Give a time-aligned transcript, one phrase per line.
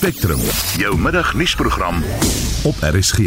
[0.00, 0.40] Spectrum,
[0.80, 1.94] jou middagnuusprogram
[2.64, 3.18] op RSG.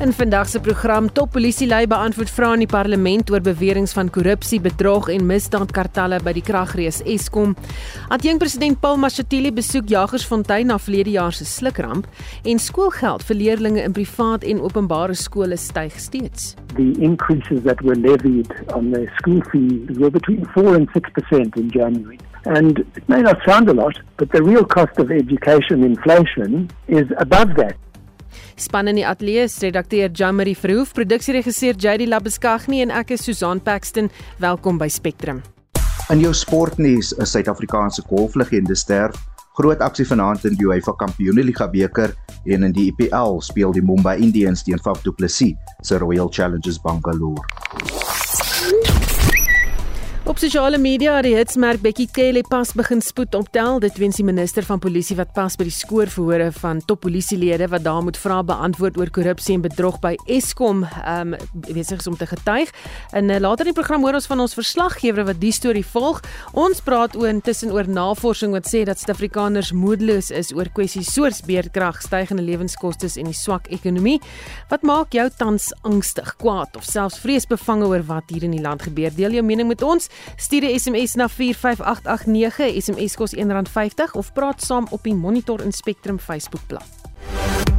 [0.00, 4.60] In vandag se program top polisielei beantwoord vrae in die parlement oor beweringe van korrupsie,
[4.64, 7.52] bedrog en misdaadkartelle by die kragrees Eskom.
[8.08, 12.08] Adjunk president Paul Mashatile besoek Jagersfontein na verlede jaar se slukramp
[12.48, 16.54] en skoolgeld vir leerders in privaat en openbare skole styg steeds.
[16.80, 21.68] The increases that were levied on the school fees were between 4 and 6% in
[21.68, 22.16] January.
[22.46, 27.06] And it may not sound a lot, but the real cost of education inflation is
[27.18, 27.74] above that.
[28.56, 33.60] Span in die ateljee is redakteur Jamari Verhoef, produksieregisseur JD Labeskagni en ek is Susan
[33.60, 34.10] Paxton.
[34.40, 35.42] Welkom by Spectrum.
[36.14, 39.18] In jou sportnuus, 'n Suid-Afrikaanse golflegende sterf.
[39.58, 44.16] Groot aksie vanaand in die UEFA Kampioenligga beker en in die IPL speel die Mumbai
[44.20, 47.42] Indians teen Faf du Plessis se Royal Challengers Bangalore.
[50.36, 53.78] Op sosiale media het die hitsmerk Bekkie Cele pas begin spoed optel.
[53.80, 57.86] Dit wens die minister van polisie wat pas by die skoorverhore van top polisielede wat
[57.86, 61.32] daar moet vra beantwoord oor korrupsie en bedrog by Eskom um
[61.64, 62.68] besig om te getuig.
[63.16, 66.20] En uh, later in die program hoor ons van ons verslaggewer wat die storie volg.
[66.52, 71.40] Ons praat oor intussen oor navorsing wat sê dat Suid-Afrikaners moedeloos is oor kwessies soos
[71.48, 74.18] beerdkrag, stygende lewenskoste en die swak ekonomie.
[74.68, 78.84] Wat maak jou tans angstig, kwaad of selfs vreesbevange oor wat hier in die land
[78.84, 79.16] gebeur?
[79.16, 80.12] Deel jou mening met ons.
[80.36, 85.72] Stuur 'n SMS na 45889, SMS kos R1.50 of praat saam op die Monitor en
[85.72, 87.75] Spectrum Facebookblad.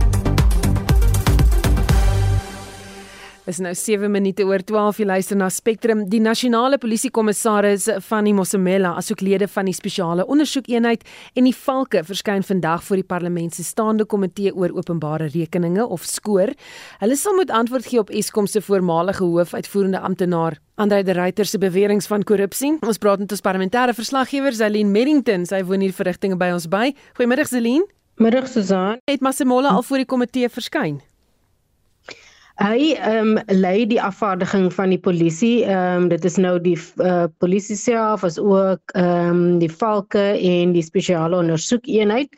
[3.48, 6.02] Is nou 7 minute oor 12 jy luister na Spectrum.
[6.12, 11.06] Die nasionale polisiekommissaris van die Mosamela, asook lede van die spesiale ondersoekeenheid
[11.40, 16.04] en die valke verskyn vandag voor die parlement se staande komitee oor openbare rekeninge of
[16.04, 16.52] skoor.
[17.00, 21.58] Hulle sal moet antwoord gee op Eskom se voormalige hoofuitvoerende amptenaar Andre de Ruyter se
[21.58, 22.76] beweringe van korrupsie.
[22.84, 25.48] Ons praat met ons parlementêre verslaggewer Zelin Merrington.
[25.48, 26.92] Sy woon hier verrigtinge by ons by.
[27.16, 27.88] Goeiemiddag Zelin.
[28.20, 29.00] Middag Susan.
[29.08, 31.00] Het Mosamela al voor die komitee verskyn?
[32.58, 35.66] Hy ehm um, lei die afvaardiging van die polisie.
[35.66, 40.26] Ehm um, dit is nou die uh, polisie self as ook ehm um, die valke
[40.38, 42.34] en die spesiale ondersoekeenheid.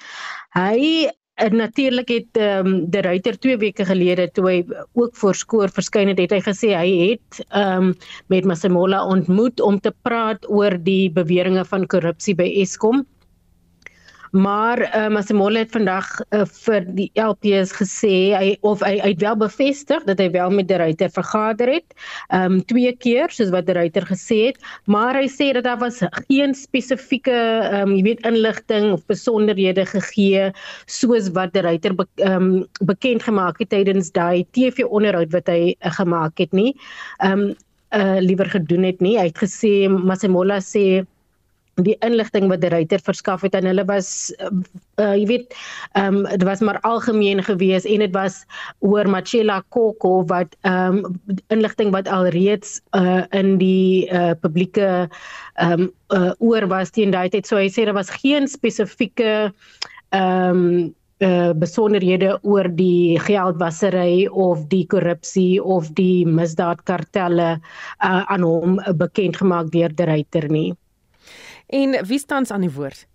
[0.58, 1.08] Hy
[1.40, 4.58] En uh, natuurlik het ehm um, die ruiter 2 weke gelede toe hy
[4.94, 7.94] ook voor skoor verskyn het, het hy gesê hy het ehm um,
[8.28, 13.06] met Masemola ontmoet om te praat oor die beweringe van korrupsie by Eskom.
[14.32, 19.38] Maar uh, Masemola het vandag uh, vir die LPS gesê hy of hy het wel
[19.40, 21.96] bevestig dat hy wel met die ruiter vergader het.
[22.30, 25.80] Ehm um, twee keer soos wat die ruiter gesê het, maar hy sê dat daar
[25.82, 30.52] was geen spesifieke ehm um, jy weet inligting of besonderhede gegee
[30.86, 35.74] soos wat die ruiter be, um, bekend gemaak het tydens daai TV onderhoud wat hy
[35.74, 36.76] uh, gemaak het nie.
[37.18, 37.56] Ehm um,
[37.90, 39.18] uh, liewer gedoen het nie.
[39.18, 41.02] Hy het gesê Masemola sê
[41.86, 45.56] die inligting wat die ruiter verskaf het aan hulle was uh, jy weet
[46.00, 48.44] ehm um, dit was maar algemeen gewees en dit was
[48.80, 55.10] oor Machela Koko wat ehm um, inligting wat alreeds uh, in die uh, publieke
[55.56, 59.52] ehm um, uh, oor was teen daai tyd so hy sê daar was geen spesifieke
[60.10, 68.46] ehm um, uh besonderhede oor die geldwasery of die korrupsie of die misdaadkartelle uh, aan
[68.48, 70.70] hom bekend gemaak deur die ruiter nie.
[71.69, 73.07] En wie staan aan die woord?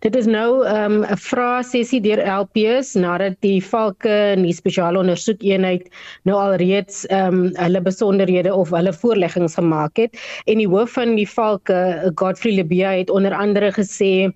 [0.00, 4.54] Dit is nou ehm, 'n um, vrae sessie deur LPS nadat die Valke en die
[4.54, 5.88] spesiale ondersoekeenheid
[6.28, 11.16] nou alreeds ehm um, hulle besonderhede of hulle voorleggings gemaak het en die hoof van
[11.16, 14.30] die Valke Godfrey Lebia het onder andere gesê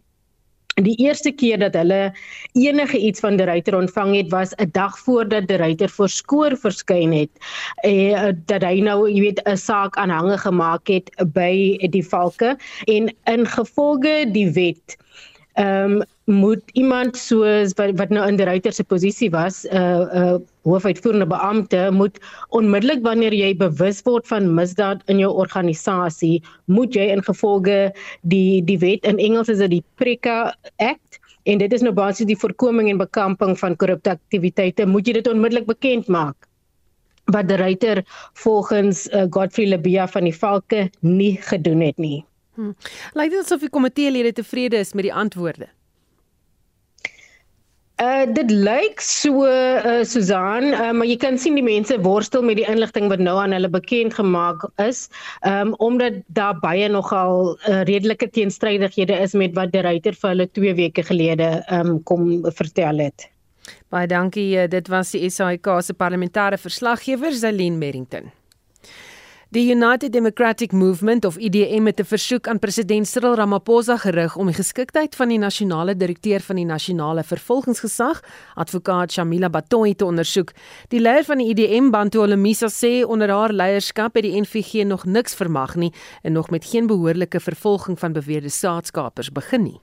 [0.76, 2.12] Die eerste keer dat hulle
[2.52, 6.56] enige iets van die ruiter ontvang het was 'n dag voordat die ruiter voor skoor
[6.56, 7.32] verskyn het.
[7.80, 13.14] Eh dat hy nou, jy weet, 'n saak aanhange gemaak het by die valke en
[13.24, 14.96] in gevolge die wet
[15.54, 19.76] ehm um, moet iemand soos wat, wat nou in die ruiter se posisie was 'n
[19.76, 22.18] uh, eh, 'n uh, eh, hoofuitvoerende beampte moet
[22.50, 27.92] onmiddellik wanneer jy bewus word van misdaad in jou organisasie moet jy in gevolge
[28.22, 32.26] die die wet in Engels is dit die PRECA Act en dit is nou basies
[32.26, 36.36] die voorkoming en bekamping van korrupte aktiwiteite moet jy dit onmiddellik bekend maak
[37.30, 38.02] wat die ruiter
[38.34, 42.24] volgens uh, Godfrey Lebia van die Valke nie gedoen het nie
[42.56, 42.72] Hmm.
[43.12, 45.68] Lyk dit asof die komiteelede tevrede is met die antwoorde?
[47.96, 52.58] Uh dit lyk so uh Susan, uh, maar jy kan sien die mense worstel met
[52.60, 55.06] die inligting wat nou aan hulle bekend gemaak is,
[55.48, 60.48] um omdat daar baie nogal uh, redelike teenstrydighede is met wat die ruiter vir hulle
[60.60, 63.30] 2 weke gelede um kom vertel het.
[63.88, 64.68] Baie dankie.
[64.68, 68.28] Dit was die SAIK se parlementêre verslaggewer Zelin Merrington.
[69.56, 74.46] Die United Democratic Movement of IDM het 'n versoek aan president Cyril Ramaphosa gerig om
[74.46, 78.20] die geskiktheid van die nasionale direkteur van die nasionale vervolgingsgesag,
[78.54, 80.52] advokaat Shamila Batoyi te ondersoek.
[80.88, 85.04] Die leier van die IDM, Bantu Olomisa, sê onder haar leierskap het die NVG nog
[85.04, 85.92] niks vermag nie
[86.22, 89.80] en nog met geen behoorlike vervolging van beweerde staatskapers begin nie.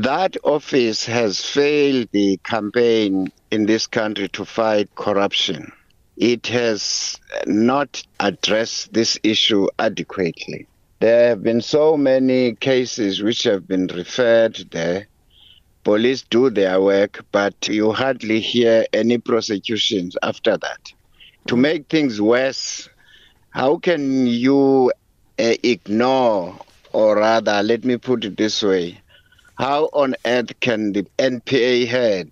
[0.00, 5.77] That office has failed the campaign in this country to fight corruption.
[6.18, 10.66] It has not addressed this issue adequately.
[11.00, 15.06] There have been so many cases which have been referred there.
[15.84, 20.92] Police do their work, but you hardly hear any prosecutions after that.
[21.46, 22.88] To make things worse,
[23.50, 24.92] how can you
[25.38, 26.58] uh, ignore,
[26.92, 29.00] or rather, let me put it this way
[29.58, 32.30] how on earth can the NPA head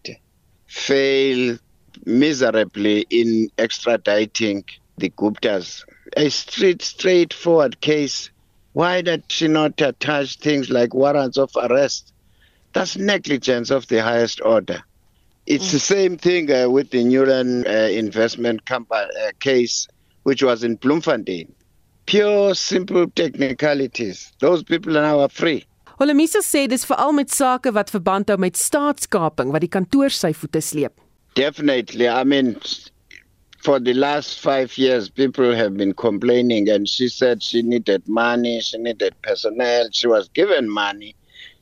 [0.68, 1.58] fail
[2.06, 4.64] miserably in extraditing
[4.96, 5.84] the Guptas?
[6.16, 8.30] A straight, straightforward case.
[8.72, 12.12] Why did she not attach things like warrants of arrest?
[12.72, 14.82] That's negligence of the highest order.
[15.46, 15.72] It's mm.
[15.72, 19.86] the same thing uh, with the Newland uh, investment company, uh, case,
[20.24, 21.52] which was in Bloemfontein.
[22.06, 24.32] Pure, simple technicalities.
[24.40, 25.64] Those people are now free.
[25.98, 30.34] Holomisa sê dis veral met sake wat verband hou met staatskaping wat die kantoor sy
[30.36, 30.92] voete sleep.
[31.36, 32.08] Definitely.
[32.08, 32.58] I mean
[33.62, 38.60] for the last 5 years people have been complaining and she said she needed money,
[38.60, 41.14] she needed personnel, she was given money.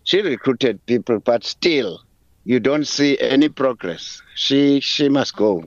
[0.05, 2.01] She recruited people but still
[2.45, 4.23] you don't see any progress.
[4.37, 5.65] She she must go.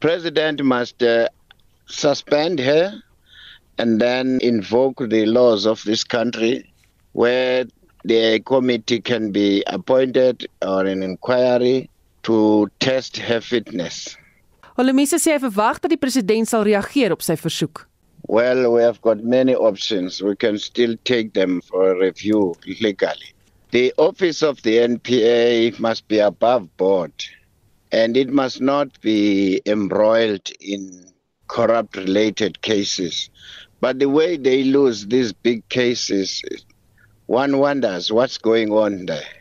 [0.00, 1.28] President must uh,
[1.86, 3.02] suspend her
[3.78, 6.70] and then invoke the laws of this country
[7.12, 7.64] where
[8.04, 11.88] the committee can be appointed or an inquiry
[12.26, 14.16] to test her fitness.
[14.76, 17.86] Olomisa sê hy verwag dat die president sal reageer op sy versoek.
[18.28, 20.20] Well, we have got many options.
[20.20, 23.30] We can still take them for a review legally.
[23.70, 27.14] The office of the NPA must be above board
[27.92, 31.06] and it must not be embroiled in
[31.46, 33.30] corrupt related cases.
[33.80, 36.42] But the way they lose these big cases
[37.26, 39.35] one wonders what's going on there.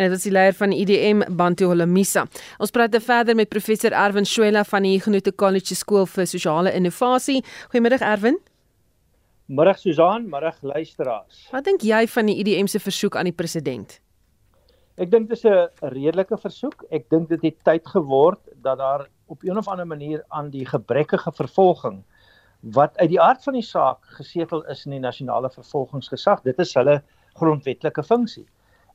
[0.00, 2.22] En dit is die leier van IDM Bantu Holomisa.
[2.56, 7.42] Ons praat verder met professor Erwin Schuela van die Genote College Skool vir Sosiale Innovasie.
[7.68, 8.38] Goeiemiddag Erwin.
[9.52, 11.42] Middag Susan, middag luisteraars.
[11.52, 13.98] Wat dink jy van die IDM se versoek aan die president?
[14.96, 16.86] Ek dink dit is 'n redelike versoek.
[16.90, 20.64] Ek dink dit het tyd geword dat daar op 'n of ander manier aan die
[20.64, 22.02] gebrekkige vervolging
[22.60, 26.40] wat uit die aard van die saak gesetel is in die nasionale vervolgingsgesag.
[26.42, 27.02] Dit is hulle
[27.34, 28.46] grondwetlike funksie.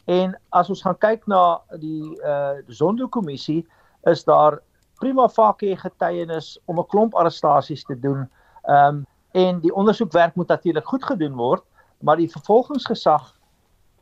[0.06, 3.66] En as ons gaan kyk na die uh Zondo-kommissie,
[4.06, 4.60] is daar
[5.02, 8.30] prima facie getuienis om 'n klomp arrestasies te doen.
[8.64, 9.06] Ehm um,
[9.36, 11.64] en die ondersoekwerk moet natuurlik goed gedoen word,
[12.00, 13.34] maar die vervolgingsgesag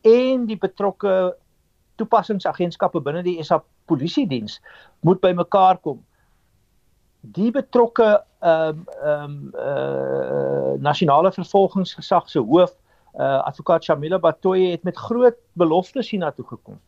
[0.01, 1.35] en die betrokke
[1.95, 4.61] toepassingsagentskappe binne die SA polisiediens
[5.01, 6.03] moet bymekaar kom
[7.23, 12.73] die betrokke ehm um, ehm um, uh nasionale vervolgingsgesag se hoof
[13.19, 16.79] uh advokaat Shamila Batoyi het met groot beloftes hiernatoe gekom.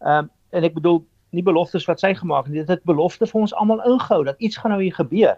[0.00, 1.02] Ehm um, en ek bedoel
[1.34, 4.38] nie beloftes wat sy gemaak het nie, dit het belofte vir ons almal ingehou dat
[4.38, 5.34] iets gaan nou hier gebeur.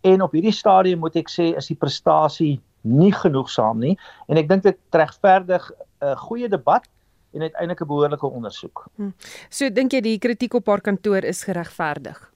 [0.00, 3.94] En op hierdie stadium moet ek sê is die prestasie nie genoegsaam nie
[4.26, 6.88] en ek dink dit regverdig 'n uh, goeie debat
[7.34, 8.86] en uiteindelik 'n behoorlike ondersoek.
[8.96, 9.14] Hmm.
[9.50, 12.32] So dink jy die kritiek op haar kantoor is geregverdig?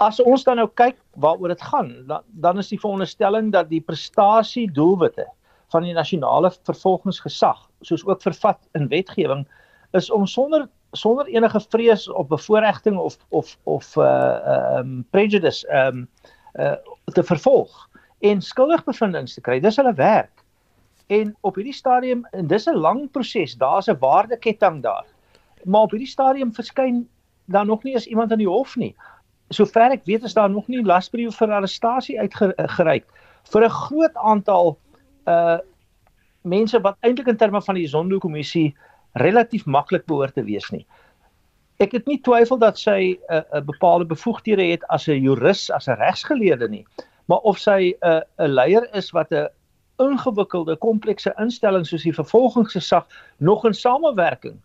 [0.00, 3.82] as ons dan nou kyk waaroor dit gaan, dan, dan is die veronderstelling dat die
[3.84, 5.26] prestasie doelwitte
[5.70, 9.46] van die nasionale vervolgingsgesag, soos ook vervat in wetgewing,
[9.96, 16.08] is om sonder sonder enige vrees op bevoordiging of of of uh um prejudice um
[16.58, 16.74] uh
[17.14, 17.88] te vervolg
[18.20, 19.60] en skuldigbevindings te kry.
[19.60, 20.44] Dis hulle werk.
[21.06, 25.06] En op hierdie stadium en dis 'n lang proses, daar's 'n waardeketting daar.
[25.64, 27.08] Maar op hierdie stadium verskyn
[27.44, 28.94] daar nog nie eens iemand aan die hof nie
[29.54, 33.06] sover ek weet is daar nog nie lasbrief vir arrestasie uitgereik
[33.52, 34.76] vir 'n groot aantal
[35.26, 35.58] uh
[36.42, 38.74] mense wat eintlik in terme van die Zondo kommissie
[39.12, 40.86] relatief maklik behoort te wees nie.
[41.80, 45.70] Ek het nie twyfel dat sy 'n uh, 'n bepaalde bevoegdhede het as 'n jurist,
[45.70, 46.86] as 'n regsgeleerde nie,
[47.26, 49.48] maar of sy 'n uh, 'n leier is wat 'n
[50.00, 53.06] ingewikkelde, komplekse instelling soos die vervolgingsgesag
[53.38, 54.56] nog in samewerking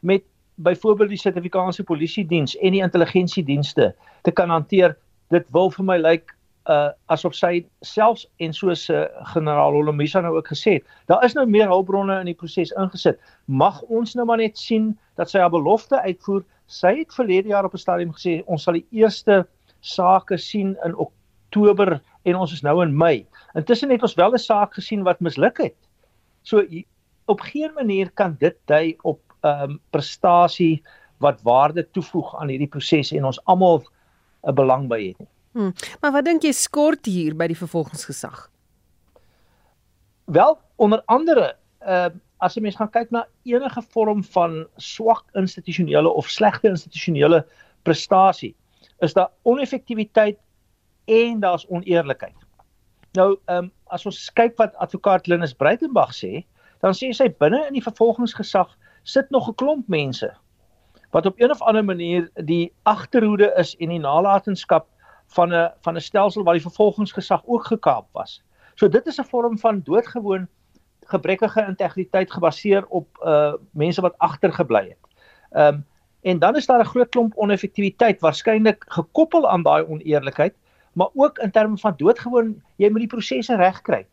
[0.00, 0.22] met
[0.54, 4.96] byvoorbeeld die Suid-Afrikaanse Polisie Diens en die intelligensiedienste te kan hanteer.
[5.28, 6.34] Dit wil vir my lyk like,
[6.72, 9.04] uh asof sy selfs en soos uh,
[9.34, 13.18] generaal Holomisa nou ook gesê het, daar is nou meer hulpbronne in die proses ingesit.
[13.46, 16.44] Mag ons nou maar net sien dat sy haar belofte uitvoer.
[16.66, 19.44] Sy het verlede jaar op 'n stadium gesê ons sal die eerste
[19.80, 23.26] sake sien in Oktober en ons is nou in Mei.
[23.54, 25.76] Intussen het ons wel 'n saak gesien wat misluk het.
[26.42, 26.64] So
[27.26, 30.82] op geen manier kan dit dui op ehm um, prestasie
[31.18, 33.84] wat waarde toevoeg aan hierdie proses en ons almal
[34.46, 35.28] 'n belang by het nie.
[35.54, 35.72] Hmm.
[36.02, 38.48] Maar wat dink jy skort hier by die vervolgingsgesag?
[40.34, 42.10] Wel, onder andere, uh
[42.44, 47.38] as jy mens gaan kyk na enige vorm van swak institusionele of slegte institusionele
[47.88, 48.50] prestasie,
[49.00, 50.36] is daar oneffektiwiteit
[51.08, 52.36] en daar's oneerlikheid.
[53.16, 56.42] Nou, ehm um, as ons kyk wat advokaat Linus Breitenberg sê,
[56.82, 58.74] dan sê sy binne in die vervolgingsgesag
[59.08, 60.34] sit nog 'n klomp mense
[61.14, 64.88] wat op een of ander manier die agterhoede is en die nalatenskap
[65.26, 68.42] van 'n van 'n stelsel waar die vervolgingsgesag ook gekaap was.
[68.74, 70.48] So dit is 'n vorm van doodgewoon
[71.04, 75.02] gebrekkige integriteit gebaseer op uh mense wat agtergebly het.
[75.50, 75.86] Ehm um,
[76.22, 80.54] en dan is daar 'n groot klomp oneffektiwiteit waarskynlik gekoppel aan daai oneerlikheid,
[80.92, 84.06] maar ook in terme van doodgewoon jy moet die prosesse regkry.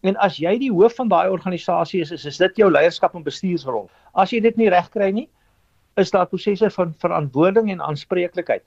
[0.00, 3.22] En as jy die hoof van daai organisasie is, is, is dit jou leierskap en
[3.22, 3.90] bestuursrol.
[4.12, 5.28] As jy dit nie regkry nie,
[5.96, 8.62] is daar prosesse van verantwoording en aanspreeklikheid.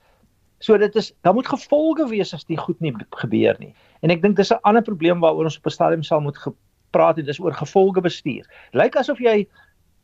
[0.60, 3.72] So dit is daar moet gevolge wees as dit goed nie gebeur nie.
[4.04, 7.18] En ek dink dis 'n ander probleem waaroor ons op 'n stadium sal moet gepraat
[7.18, 8.44] en dis oor gevolge bestuur.
[8.72, 9.46] Lyk asof jy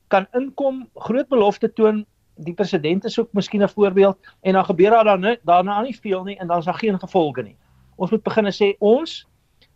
[0.09, 4.91] kan inkom, groot belofte toon, die president is ook miskien 'n voorbeeld en dan gebeur
[4.91, 7.57] daar dan daarna nie veel nie en dan is daar geen gevolge nie.
[7.97, 9.27] Ons moet begin sê ons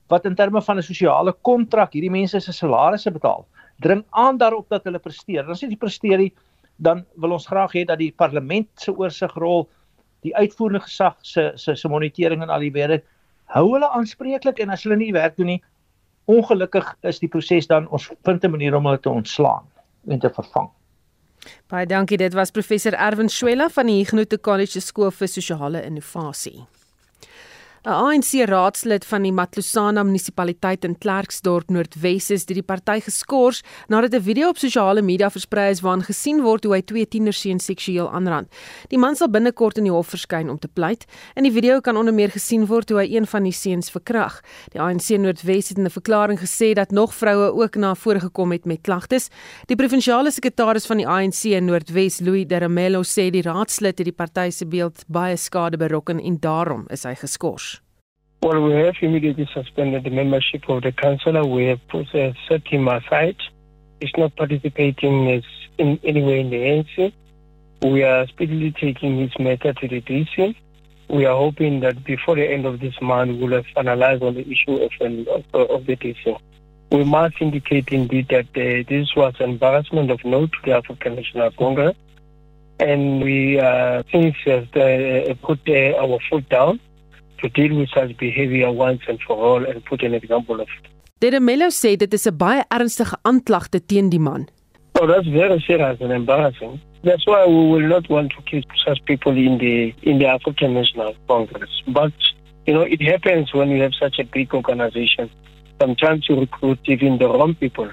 [0.08, 3.46] wat in terme van 'n sosiale kontrak hierdie mense se salarisse betaal,
[3.80, 5.42] dring aan daarop dat hulle presteer.
[5.42, 6.32] Dan as jy nie presteer nie,
[6.76, 9.68] dan wil ons graag hê dat die parlement se oorsigrol
[10.22, 13.04] die uitvoerende gesag se se se monitering en al die werk
[13.54, 15.62] hou hulle aanspreeklik en as hulle nie werk doen nie
[16.30, 19.64] ongelukkig is die proses dan ons vind 'n manier om hulle te ontslaan
[20.08, 20.70] en te vervang.
[21.66, 26.66] Baie dankie dit was professor Erwin Swela van die Huguenot College skool vir sosiale innovasie.
[27.80, 33.62] 'n ANC raadslid van die Matlosana munisipaliteit in Klerksdorp Noordwes is deur die party geskort
[33.88, 37.64] nadat 'n video op sosiale media versprei is waarin gesien word hoe hy twee tienerseuns
[37.64, 38.48] seksueel aanrand.
[38.90, 41.06] Die man sal binnekort in die hof verskyn om te pleit.
[41.34, 44.42] In die video kan onder meer gesien word hoe hy een van die seuns verkrag.
[44.72, 48.52] Die ANC Noordwes het in 'n verklaring gesê dat nog vroue ook na vore gekom
[48.52, 49.30] het met klagtes.
[49.66, 54.12] Die provinsiale sekretaris van die ANC in Noordwes, Louis Deramelo, sê die raadslid het die
[54.12, 57.69] party se beeld baie skade berokken en daarom is hy geskort.
[58.42, 61.44] Well, we have immediately suspended the membership of the councillor.
[61.44, 63.36] We have put, uh, set him aside.
[64.00, 65.42] He's not participating
[65.76, 67.12] in any way in the ANC.
[67.82, 70.54] We are speedily taking his matter to the DC.
[71.08, 74.50] We are hoping that before the end of this month, we'll have finalized on the
[74.50, 76.38] issue of, of, of the DC.
[76.92, 81.16] We must indicate indeed that uh, this was an embarrassment of note to the African
[81.16, 81.96] National Congress.
[82.78, 86.80] And we, uh, since uh, put uh, our foot down,
[87.42, 90.84] to deal with such behavior once and for all and put an example of it.
[91.20, 94.48] Dedemello sê dit is 'n baie ernstige aanklagte teen die man.
[94.98, 96.80] Oh, that's very serious and embarrassing.
[97.02, 100.74] That's why we will not want to keep such people in the in the African
[100.74, 101.70] National Congress.
[101.88, 102.12] But
[102.66, 105.30] you know, it happens when you have such a big organization.
[105.80, 107.90] Sometimes you recruit even the wrong people.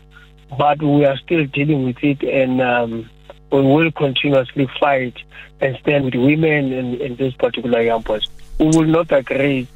[0.57, 3.09] But we are still dealing with it, and um,
[3.51, 5.15] we will continuously fight
[5.61, 8.25] and stand with women in, in this particular young boys.
[8.59, 9.67] We will not agree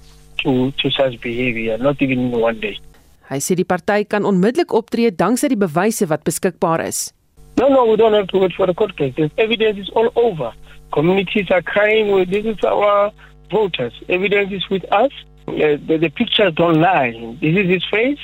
[0.44, 2.78] to to such behavior not even in one day
[3.32, 7.14] Hy sê die party kan onmiddellik optree danksy die bewyse wat beskikbaar is.
[7.60, 9.14] No no we don't have to wait for the court case.
[9.16, 10.52] The evidence is all over.
[10.92, 13.12] Communities are crying with this is our
[13.50, 13.94] voters.
[14.10, 15.14] Evidence is with us.
[15.48, 17.12] Uh, the, the pictures don't lie.
[17.40, 18.20] This is his face.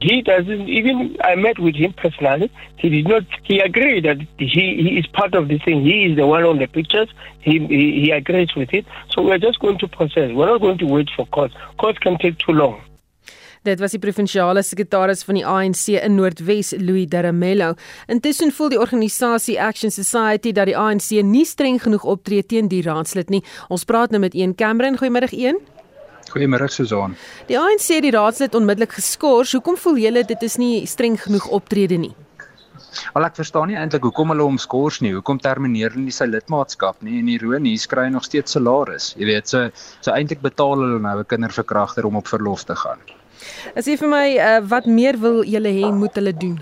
[0.00, 2.50] He doesn't even i met with him personally.
[2.76, 4.46] He did not he agreed that he
[4.84, 5.82] he is part of the thing.
[5.82, 7.08] He is the one on the pictures.
[7.40, 8.86] He he, he agrees with it.
[9.10, 10.32] So we're just going to process.
[10.32, 11.52] We're not going to wait for court.
[11.78, 12.80] Court can take too long.
[13.66, 17.74] Dit was die provinsiale sekretaris van die ANC in Noordwes, Louis Daramello.
[18.06, 22.84] Intussen voel die organisasie Action Society dat die ANC nie streng genoeg optree teen die
[22.86, 23.42] raadslid nie.
[23.68, 25.58] Ons praat nou met een Cameron, goeiemôre een.
[26.32, 27.16] Goeiemôre Susan.
[27.48, 29.52] Die ANC het die raadslid onmiddellik geskort.
[29.52, 32.14] Hoekom voel julle dit is nie streng genoeg optrede nie?
[33.16, 35.12] Al ek verstaan nie eintlik hoekom hulle hom skors nie.
[35.16, 37.18] Hoekom termineer hulle nie sy lidmaatskap nie?
[37.22, 39.12] En ironie, hy skry nog steeds salaris.
[39.18, 39.68] Jy weet, so
[40.00, 42.98] so eintlik betaal hulle nou 'n kinderverkragter om op verlof te gaan.
[43.76, 46.58] As jy vir my uh, wat meer wil julle hê moet hulle doen?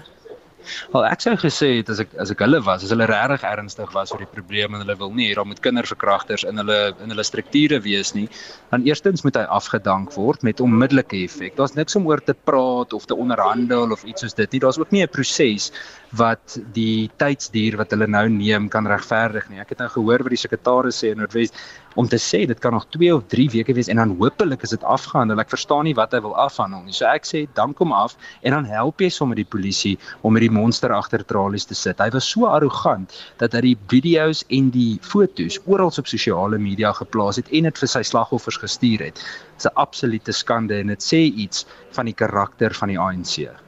[0.92, 3.92] Wel ek sou gesê het as ek as ek hulle was, as hulle regtig ernstig
[3.94, 7.26] was oor die probleem en hulle wil nie hier met kinderverkragters in hulle in hulle
[7.26, 8.26] strukture wees nie,
[8.70, 11.56] dan eerstens moet hy afgedank word met onmiddellike effek.
[11.58, 14.62] Daar's niks om oor te praat of te onderhandel of iets soos dit nie.
[14.64, 15.72] Daar's ook nie 'n proses
[16.14, 19.60] wat die tydsduur wat hulle nou neem kan regverdig nie.
[19.60, 21.52] Ek het nou gehoor wat die sekretaris sê in Noordwes
[21.96, 24.74] om te sê dit kan nog 2 of 3 weke wees en dan hopelik is
[24.74, 25.40] dit afgehandel.
[25.40, 26.94] Ek verstaan nie wat hy wil afhandel nie.
[26.94, 30.44] So ek sê dan kom af en dan help jy sommer die polisie om met
[30.44, 31.98] die monster agter tralies te sit.
[31.98, 36.92] Hy was so arrogant dat hy die video's en die foto's oral op sosiale media
[36.92, 39.16] geplaas het en dit vir sy slagoffers gestuur het.
[39.16, 43.65] Dit is 'n absolute skande en dit sê iets van die karakter van die ANC.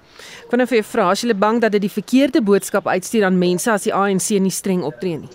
[0.48, 3.36] Ek wonder of jy vra as jy bang dat dit die verkeerde boodskap uitstuur aan
[3.36, 5.28] mense as die ANC nie streng optree nie.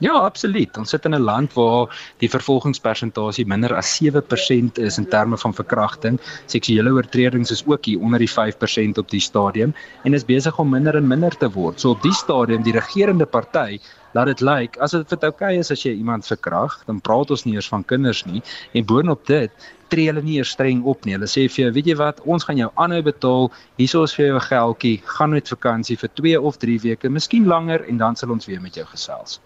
[0.00, 0.78] Ja, absoluut.
[0.80, 1.92] Ons sit in 'n land waar
[2.24, 6.16] die vervolgingspersentasie minder as 7% is in terme van verkrachting.
[6.46, 10.70] Seksuele oortredings is ook hier onder die 5% op die stadium en is besig om
[10.70, 11.80] minder en minder te word.
[11.80, 13.78] So op die stadium die regerende party
[14.14, 17.30] laat dit lyk like, as dit vir okay is as jy iemand verkrag, dan praat
[17.30, 18.42] ons nie eers van kinders nie
[18.74, 19.50] en boonop dit
[19.90, 21.16] tree hulle nie eers streng op nie.
[21.16, 23.50] Hulle sê vir jou, weet jy wat, ons gaan jou aanhou betaal.
[23.80, 25.02] Hierso is vir jou 'n geldjie.
[25.18, 28.60] Gaan met vakansie vir 2 of 3 weke, miskien langer en dan sal ons weer
[28.60, 29.40] met jou gesels.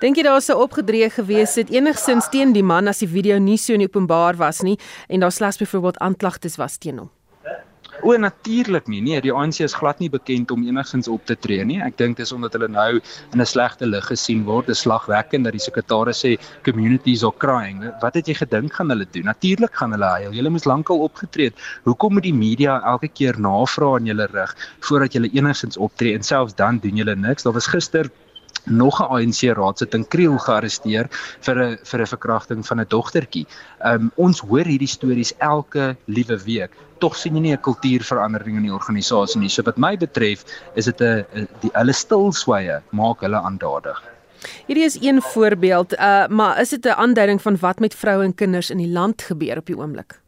[0.00, 3.58] Dink jy daar sou opgedreig gewees het enigsins teen die man as die video nie
[3.58, 7.10] so in openbaar was nie en daar slegs byvoorbeeld aanklagtes was teen hom?
[8.02, 9.00] O natuurlik nie.
[9.02, 11.78] Nee, die ANC is glad nie bekend om enigsins op te tree nie.
[11.82, 13.00] Ek dink dis omdat hulle nou
[13.32, 14.66] in 'n slegte lig gesien word.
[14.66, 17.82] Dit is slagwekkend dat die sekretaris sê communities are crying.
[18.00, 19.24] Wat het jy gedink gaan hulle doen?
[19.24, 20.32] Natuurlik gaan hulle huil.
[20.32, 21.58] Hulle moes lankal opgetree het.
[21.84, 26.22] Hoekom moet die media elke keer navra aan julle rig voordat julle enigsins optree en
[26.22, 27.42] selfs dan doen julle niks?
[27.42, 28.10] Daar was gister
[28.64, 31.06] nog 'n ANC raadsit in Kriel gearresteer
[31.40, 33.46] vir 'n vir 'n verkrachting van 'n dogtertjie.
[33.84, 36.72] Um ons hoor hierdie stories elke liewe week.
[36.98, 39.48] Tog sien jy nie 'n kultuurverandering in die organisasie nie.
[39.48, 44.02] So wat my betref, is dit 'n die hulle stilswye maak hulle aandadig.
[44.66, 48.34] Hierdie is een voorbeeld, uh maar is dit 'n aanduiding van wat met vroue en
[48.34, 50.20] kinders in die land gebeur op die oomblik?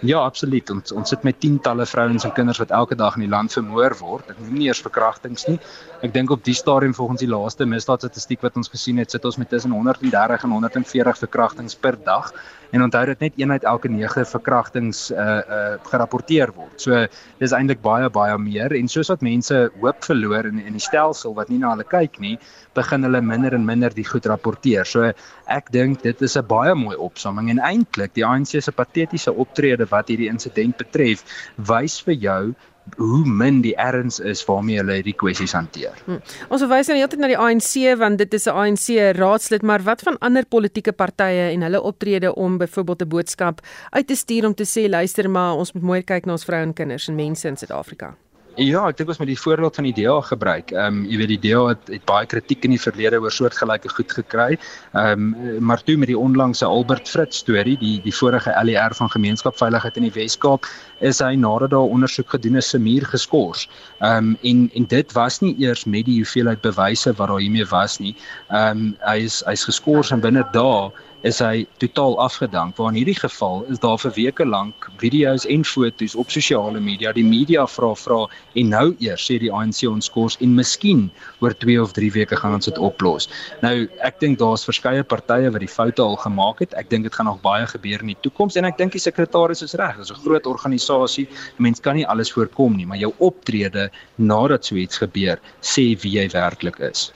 [0.00, 0.70] Ja, absoluut.
[0.72, 3.92] Ons ons sit met tientalle vrouens en kinders wat elke dag in die land vermoor
[3.98, 4.30] word.
[4.32, 5.58] Ek noem nie eers verkrachtings nie.
[6.00, 9.36] Ek dink op die stadium volgens die laaste misdaadstatistiek wat ons gesien het, sit ons
[9.36, 12.32] met tussen 130 en 140 verkrachtings per dag
[12.70, 16.80] en onthou dit net een uit elke 9 verkrachtings uh uh gerapporteer word.
[16.80, 17.06] So
[17.42, 21.34] dis eintlik baie baie meer en soos wat mense hoop verloor in in die stelsel
[21.34, 22.38] wat nie na hulle kyk nie,
[22.74, 24.86] begin hulle minder en minder die goed rapporteer.
[24.86, 25.12] So
[25.50, 29.86] ek dink dit is 'n baie mooi opsomming en eintlik die ANC se patetiese optrede
[29.90, 31.24] wat hierdie insident betref,
[31.56, 32.54] wys vir jou
[32.96, 35.94] hoe min die erns is waarmee hulle hierdie kwessies hanteer.
[36.06, 36.20] Hm.
[36.48, 38.86] Ons verwys nou heeltyd na die ANC want dit is 'n ANC
[39.16, 43.60] raadslid, maar wat van ander politieke partye en hulle optrede om byvoorbeeld 'n boodskap
[43.90, 46.62] uit te stuur om te sê luister maar ons moet mooi kyk na ons vroue
[46.62, 48.16] en kinders en mense in Suid-Afrika.
[48.58, 50.72] Ja, ek dink ons moet die voorbeeld van die DA gebruik.
[50.74, 53.88] Ehm um, jy weet die DA het, het baie kritiek in die verlede oor soortgelyke
[53.92, 54.58] goed gekry.
[54.90, 59.10] Ehm um, maar toe met die onlangse Albert Fritz storie, die die vorige LER van
[59.10, 60.66] gemeenskapsveiligheid in die Wes-Kaap,
[60.98, 63.68] is hy nadat daar ondersoek gedoen is se muur geskort.
[64.00, 67.68] Ehm um, en en dit was nie eers met die hoeveelheid bewyse wat daar hiermee
[67.70, 68.16] was nie.
[68.48, 70.90] Ehm um, hy is hy's geskort en binne dae
[71.22, 72.76] is hy totaal afgedank.
[72.76, 77.12] Waar in hierdie geval is daar vir weke lank video's en foto's op sosiale media.
[77.12, 78.20] Die media vra vra
[78.54, 81.08] en nou eers sê die ANC ons kos en miskien
[81.44, 83.28] oor 2 of 3 weke gaan ons dit oplos.
[83.64, 83.74] Nou
[84.06, 86.74] ek dink daar's verskeie partye wat die foute al gemaak het.
[86.80, 89.64] Ek dink dit gaan nog baie gebeur in die toekoms en ek dink die sekretaris
[89.66, 89.96] is reg.
[90.00, 91.28] Dit is 'n groot organisasie.
[91.58, 96.12] Mens kan nie alles voorkom nie, maar jou optrede nadat so iets gebeur, sê wie
[96.18, 97.12] jy werklik is.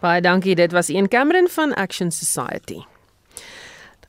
[0.00, 0.54] Baie dankie.
[0.54, 2.93] Dit was een Cameron van Action Society.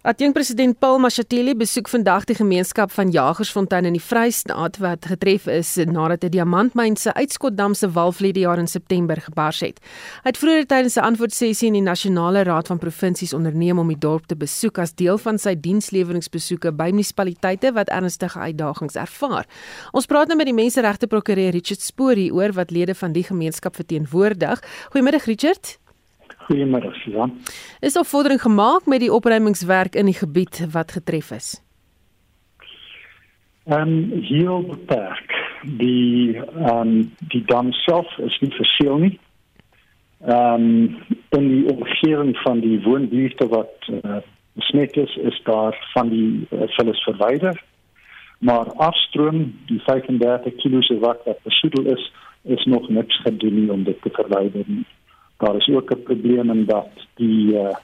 [0.06, 5.72] Adjunkpresident Paul Mashatile besoek vandag die gemeenskap van Jagersfontein in die Vrystaat wat getref is
[5.82, 9.80] nadat 'n diamantmyn se uitskotdam se wal vlede jaar in September gebars het.
[10.24, 13.98] Hy het vroeër tydens 'n antwoordsessie in die Nasionale Raad van Provinsies onderneem om die
[13.98, 19.48] dorp te besoek as deel van sy diensleweringbesoeke by munisipaliteite wat ernstige uitdagings ervaar.
[19.92, 23.76] Ons praat nou met die menseregte prokureur Richard Sporie oor wat lede van die gemeenskap
[23.76, 24.62] verteenwoordig.
[24.92, 25.80] Goeiemiddag Richard.
[26.46, 27.42] Goeiemôre, Susan.
[27.80, 31.62] Is daar vordering gemaak met die opruimingswerk in die gebied wat getref is?
[33.66, 35.34] Ehm um, heel beperk.
[35.62, 39.20] Die ehm um, die dam self is nie verseël nie.
[40.26, 40.98] Ehm um,
[41.30, 44.18] in die omgewing van die woonbuurte wat uh,
[44.54, 47.64] besmet is, is daar van die uh, vullis verwyder.
[48.40, 53.72] Maar afstroom, die 35 kg se wat wat besoedel is, is nog niks gedoen nie
[53.72, 54.86] om dit te verwyder nie
[55.38, 57.76] daar is ook 'n probleem in dat die uh,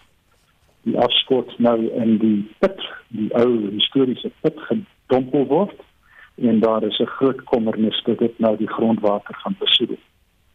[0.81, 5.75] die afskot nou in die put, die ou historiese put gedompel word
[6.35, 9.97] en daar is 'n groot kommernis dat dit nou die grondwater gaan besoedel.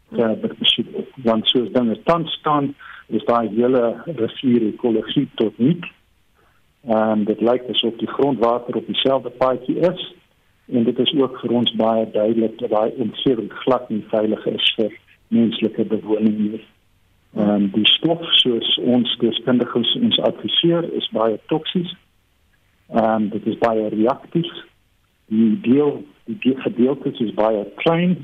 [0.09, 1.07] Ja, dit besoedel.
[1.15, 2.75] Want soos dinge tans staan,
[3.07, 5.85] is daai hele rivier ekologie tot nik.
[6.81, 10.13] En dit lyk asof die grondwater op dieselfde paadjie is
[10.65, 14.73] en dit is ook vir ons baie duidelik dat daai omgewing glad nie veilig is
[14.75, 14.91] vir
[15.27, 16.63] menslike bewoning nie.
[17.35, 21.95] Ehm um, die stof soos ons deskundiges ons adviseer is baie toksies.
[22.89, 24.53] Ehm um, dit is baie reaktief.
[25.25, 28.17] Die deel die gedeeltes is baie klein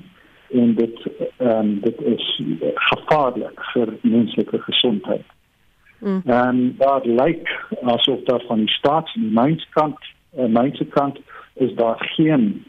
[0.53, 0.99] en dit
[1.37, 2.41] ehm um, dit is
[2.89, 5.25] gevaarlik vir menslike gesondheid.
[5.99, 6.21] Mm.
[6.25, 7.49] En dat lyk
[7.81, 9.99] asof daar van die staat en die mynskant,
[10.37, 11.19] uh, mynskant
[11.53, 12.65] is daar geen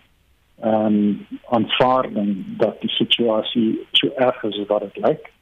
[0.61, 5.33] ehm um, aanvaarding dat die situasie so erg is as wat dit lyk.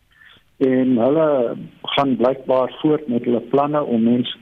[0.62, 1.57] En hulle
[1.94, 4.38] gaan blykbaar voort met hulle planne om mense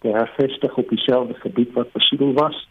[0.00, 2.68] te hervestig op dieselfde gebied wat besoedel was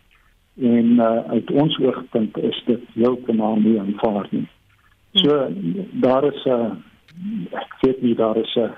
[0.61, 4.47] en uh, uit ons oogpunt is dit heeltemal nie aanvaar nie.
[5.11, 5.47] So
[5.91, 6.71] daar is 'n uh,
[7.51, 8.71] ek weet nie daar is 'n uh,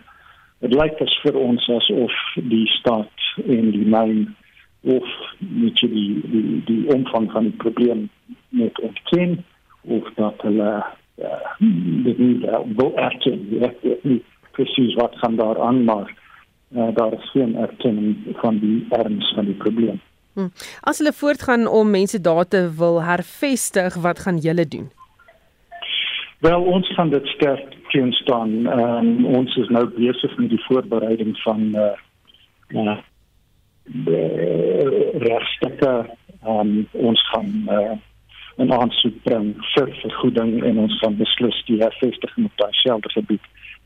[0.59, 4.35] dit lyk as vir ons asof die staat en die myn
[4.81, 8.09] of net die die die omvang van die probleem
[8.49, 9.45] net ontken
[9.81, 10.83] of dat hulle
[12.05, 13.39] dit nie uh, wil erken
[14.01, 16.13] nie presies wat gaan daar aan maar
[16.75, 19.99] uh, daar is geen erkenning van die erns van die probleem.
[20.33, 20.51] Hmm.
[20.81, 24.91] As hulle voortgaan om mense daar te wil hervestig, wat gaan julle doen?
[26.39, 28.51] Wel, ons gaan dit sterk teenstaan.
[28.79, 31.89] Um, ons is nou besig met die voorbereiding van uh,
[32.75, 32.97] uh
[35.19, 35.93] regstukke.
[36.47, 37.97] Um, ons gaan uh,
[38.59, 43.45] 'n aansoek bring vir vergoeding en ons gaan beslis die hervestiging op daai selde gebied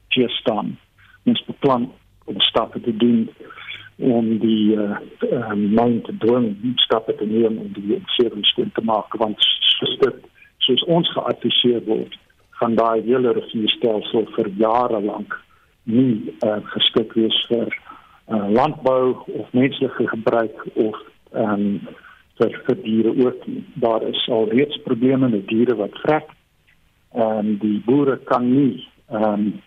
[0.09, 0.77] te staan.
[1.25, 1.91] Ons beplan
[2.25, 3.29] om stappe te doen
[3.97, 4.97] om die uh,
[5.31, 9.37] uh, myn te dwing stappe te neem om die omgewing skoon te maak want
[10.01, 10.15] dit
[10.65, 12.17] soos ons geadviseer word
[12.59, 15.37] van daai hele rivierstelsel vir jare lank
[15.83, 20.97] nie uh, geskik wees vir uh, landbou of menslike gebruik of
[21.31, 21.81] um,
[22.39, 23.47] vir vir diere ook.
[23.47, 23.63] Nie.
[23.73, 26.29] Daar is al reeds probleme met diere wat vrek.
[27.11, 29.61] En die boere kan nie ehm um,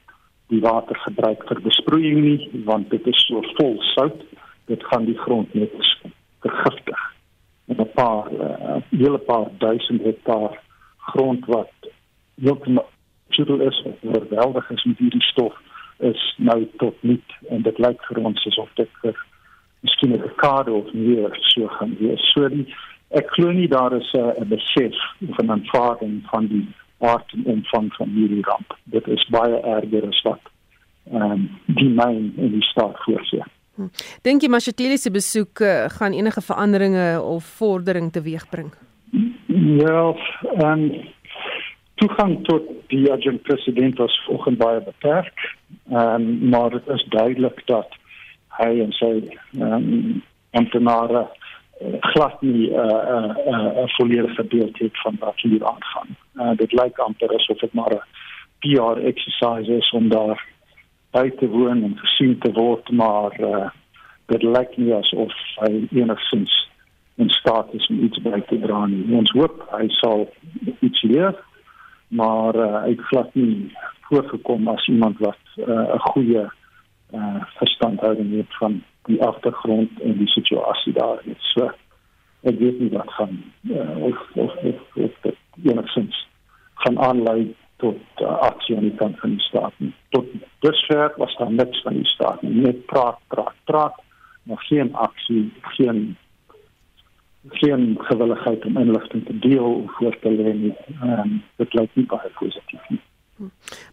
[0.46, 4.20] die water gebruik vir besproeiing nie want dit is so vol sout.
[4.70, 5.74] Dit gaan die grond net
[6.40, 7.00] vergiftig.
[7.66, 10.60] En 'n paar uh, hele paar duisend hektaar
[10.96, 11.72] grond wat
[12.34, 12.88] heeltemal
[13.28, 15.54] sodel is oorweldig is met hierdie stof
[15.98, 17.28] is nou tot niet.
[17.48, 19.16] En dit lyk vir ons asof dit vir
[19.86, 22.66] miskien 'n dekade of meer so gaan wees so die
[23.20, 24.94] ek glo nie daar is 'n uh, besef
[25.36, 26.66] van 'n aanvaarding van die
[26.98, 28.76] aard en omvang van hierdie ramp.
[28.84, 30.40] Dit is baie erger as wat
[31.12, 33.44] ehm um, die myn in die staat voorsien.
[33.76, 33.90] Hm.
[34.22, 38.72] Dink jy Mashatile se besoek uh, gaan enige veranderinge of vordering teweegbring?
[39.82, 40.14] Ja,
[40.56, 41.14] ehm um,
[41.94, 45.54] toegang tot die adjunct president was volgens baie beperk.
[45.90, 47.88] Ehm um, maar dit is duidelik dat
[48.58, 49.12] hy en sy
[49.58, 50.22] ehm um,
[50.56, 51.26] amptenare
[51.80, 56.16] uh, glad nie 'n uh, uh, uh, uh, volledige beeld het van wat hier aangaan.
[56.34, 58.04] Uh, dit lyk amper asof dit maar 'n
[58.60, 60.44] PR exercise is om daar
[61.10, 63.68] by te woon en gesien te word, maar uh,
[64.26, 66.54] dit lyk nie asof hy enigstens
[67.16, 69.04] in staat is om iets by te dra nie.
[69.16, 70.26] Ons hoop hy sal
[70.84, 71.36] iets leer,
[72.08, 73.72] maar uh, hy het glad nie
[74.08, 76.44] voorgekom as iemand wat 'n uh, goeie
[77.12, 81.20] uh, verstandhouding het van die agtergrond en die situasie daar.
[81.24, 81.70] Net so
[82.46, 83.38] ek weet nie wat gaan
[83.70, 86.26] uh, of of of, of dit enigszins
[86.84, 89.94] gaan aanlei tot uh, aksie aan die kant van die staat nie.
[90.08, 90.28] tot
[90.64, 92.60] dusver was daar niks van die staat nie.
[92.68, 93.98] Net praat praat praat
[94.42, 96.16] nog geen aksie geen
[97.48, 100.74] geen gewilligheid om inligting te deel of voor te lê nie.
[101.02, 103.02] Um, dit lyk nie baie positief nie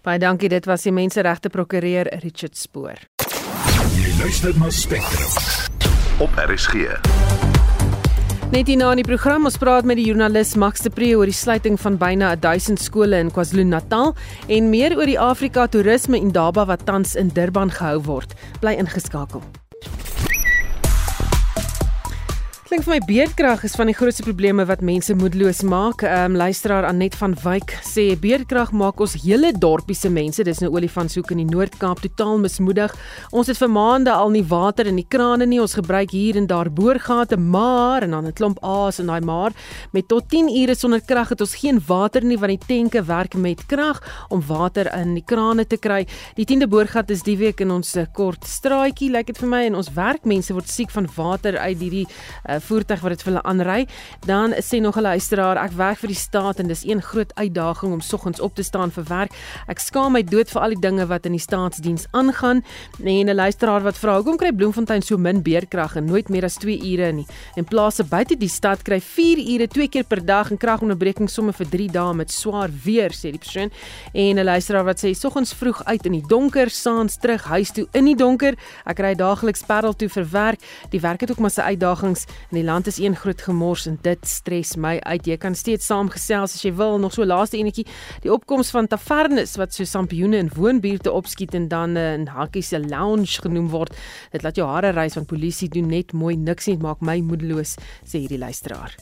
[0.03, 2.99] Baie dankie dit was die menseregte prokureur Richard Spoor
[3.93, 5.29] Jy luister na Spectrum
[6.23, 6.88] op RSG.
[8.53, 11.34] Net hierna in die program ons praat met die joernalis Max de Pre oor die
[11.34, 14.13] sluiting van byna 1000 skole in KwaZulu-Natal
[14.53, 18.38] en meer oor die Afrika Toerisme Indaba wat tans in Durban gehou word.
[18.62, 19.41] Bly ingeskakel.
[22.73, 26.01] Klink vir my beerdkrag is van die grootste probleme wat mense moedeloos maak.
[26.01, 30.62] Ehm um, luisteraar Anet van Wyk sê beerdkrag maak ons hele dorpie se mense, dis
[30.63, 32.95] nou olifantsoek in die Noord-Kaap totaal mismoedig.
[33.29, 35.59] Ons het vir maande al nie water in die krane nie.
[35.62, 39.53] Ons gebruik hier en daar boorgate, maar en dan 'n klomp aas en daai maar
[39.91, 43.36] met tot 10 ure sonder krag het ons geen water nie want die tenke werk
[43.36, 46.07] met krag om water in die krane te kry.
[46.36, 49.63] Die 10de boorgat is die week in ons kort straatjie, lyk like dit vir my
[49.65, 52.07] en ons werkmense word siek van water uit hierdie
[52.49, 53.88] uh, voertuig wat dit vir hulle aanry.
[54.26, 57.93] Dan sê nog 'n luisteraar, ek werk vir die staat en dis een groot uitdaging
[57.93, 59.32] om soggens op te staan vir werk.
[59.67, 62.63] Ek skaam my dood vir al die dinge wat in die staatsdiens aangaan.
[63.04, 66.56] En 'n luisteraar wat vra, hoekom kry Bloemfontein so min beerkrag en nooit meer as
[66.56, 67.26] 2 ure nie?
[67.56, 71.54] En plase buite die stad kry 4 ure twee keer per dag en kragonderbreking somme
[71.54, 73.71] vir 3 dae met swaar weer, sê die persoon.
[74.13, 77.88] En 'n luisteraar wat sê soggens vroeg uit in die donker, saans terug huis toe
[77.91, 78.56] in die donker.
[78.86, 80.60] Ek ry daagliks Parel toe vir werk.
[80.89, 82.26] Die werk het ook maar sy uitdagings
[82.57, 85.27] die land is een groot gemors en dit stres my uit.
[85.27, 86.99] Jy kan steeds saamgesels as jy wil.
[87.01, 87.85] Nog so laaste enetjie,
[88.21, 92.63] die opkoms van tavernes wat so sampioene in woonbuurte opskiet en dan eh, in hakkie
[92.63, 93.95] se lounge genoem word.
[94.31, 97.77] Dit laat jou hare rys want polisie doen net mooi niks nie, maak my moedeloos,
[98.05, 98.97] sê hierdie luisteraar.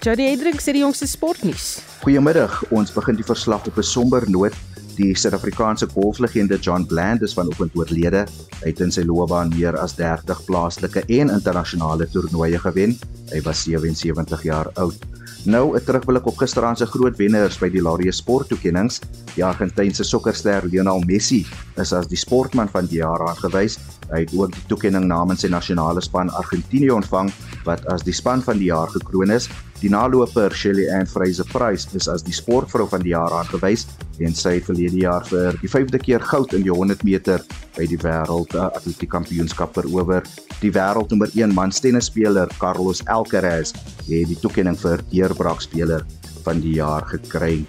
[0.00, 1.82] Jody Edrink sê die jongste sportnuus.
[2.00, 2.62] Goeiemiddag.
[2.72, 4.54] Ons begin die verslag op 'n somber noot.
[4.96, 8.24] Die Suid-Afrikaanse golflegende John Bland is vanoggend oorlede.
[8.60, 12.96] Hy het in sy loopbaan meer as 30 plaaslike en internasionale toernooie gewen.
[13.30, 14.98] Hy was 77 jaar oud.
[15.44, 19.00] Nou 'n terugblik op gisteraand se groot wenners by die Laureus Sporttoekennings.
[19.34, 23.78] Die Argentynse sokkerster Lionel Messi is as die sportman van die jaar aangewys.
[24.10, 27.32] Hy het ook die toekenning namens sy nasionale span Argentinië ontvang
[27.64, 29.48] wat as die span van die jaar gekroon is.
[29.80, 33.86] Die naloper Shelly Ann Fraser Price is as die sportvrou van die jaar aangewys
[34.20, 37.40] en sy het verlede jaar vir die 5de keer goud in die 100 meter
[37.78, 40.26] by die wêreld atletiek kampioenskap verower.
[40.60, 43.72] Die wêreldnommer 1 manstennisspeler Carlos Alcaraz
[44.04, 46.04] het die toekenning vir deurbraakspeler
[46.44, 47.62] van die jaar gekry.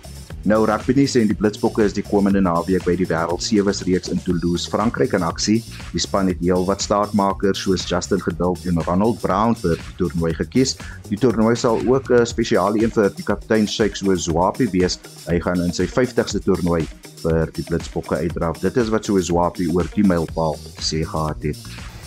[0.50, 4.10] Nou rugby nie sê die Blitsbokke is die komende naweek by die Wêreld Sewes reeks
[4.10, 5.60] in Toulouse, Frankryk in aksie.
[5.92, 10.74] Die span het heelwat staatmakers soos Justin Geduld en Ronald Brown vir die toernooi gekies.
[11.12, 15.00] Die toernooi sal ook 'n spesiale een vir die kaptein Shakes Zwapi wees.
[15.28, 16.88] Hy gaan in sy 50ste toernooi
[17.22, 18.60] vir die Blitsbokke uitdraf.
[18.60, 21.58] Dit is wat so Zwapi oor die mylpaal sê gehad het.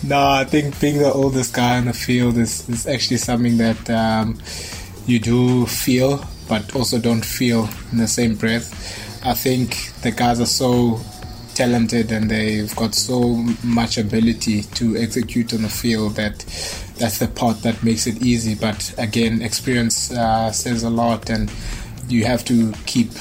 [0.03, 3.89] No, I think being the oldest guy on the field is is actually something that
[3.89, 4.35] um
[5.05, 8.71] you do feel but also don't feel in the same breath.
[9.25, 10.99] I think the guys are so
[11.55, 16.39] talented and they've got so much ability to execute on the field that
[16.97, 18.55] that's the part that makes it easy.
[18.55, 21.51] But again, experience uh, says a lot, and
[22.07, 23.11] you have to keep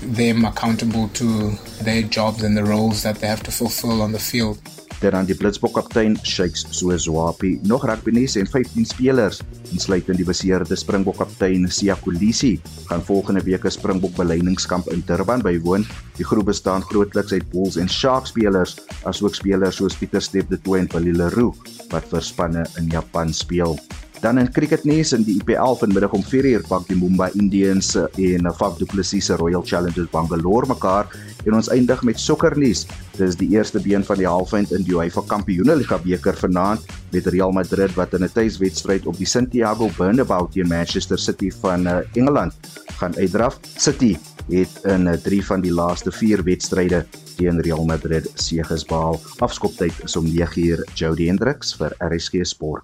[0.00, 4.18] them accountable to their jobs and the roles that they have to fulfill on the
[4.18, 4.58] field.
[5.02, 9.40] Ter aan die Blitsbok kaptein Shakes Sozwapi, nog rugby nuus en 15 spelers,
[9.74, 12.52] insluitend die beseerde Springbok kaptein Sia Kolisi,
[12.86, 15.86] gaan volgende week 'n Springbok beleidingskamp in Durban bywoon.
[16.16, 20.60] Die groep bestaan grootliks uit Bulls en Sharks spelers, asook spelers soos Pieter Step de
[20.60, 21.56] Toey en Willie Leroux
[21.90, 23.78] wat vir spanne in Japan speel.
[24.22, 28.76] Dan in cricketnuus in die IPL vanmiddag om 4uur pak die Mumbai Indians en Faf
[28.78, 31.10] du Plessis se Royal Challengers Bangalore mekaar
[31.42, 32.84] en ons eindig met sokkernuus.
[33.18, 37.50] Dis die eerste been van die halfeind in die UEFA Kampioenligga beker vanaand met Real
[37.50, 42.54] Madrid wat in 'n tuiswedstryd op die Santiago Bernabeu teen Manchester City van uh, Engeland
[43.02, 43.58] gaan uitdraf.
[43.76, 44.16] City
[44.48, 49.20] het in 3 uh, van die laaste 4 wedstryde teen Real Madrid seëges behaal.
[49.44, 50.82] Afskoptyd is om 9uur.
[50.94, 52.82] Jody Hendricks vir RSG Sport.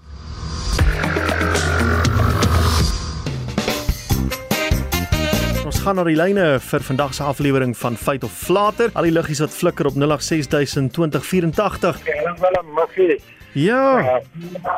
[5.69, 8.91] Ons gaan na die lyne vir vandag se aflewering van Feit of Flater.
[8.97, 12.01] Al die liggies wat flikker op 08602084.
[12.09, 13.21] Ja, wel 'n muggie.
[13.53, 14.21] Ja.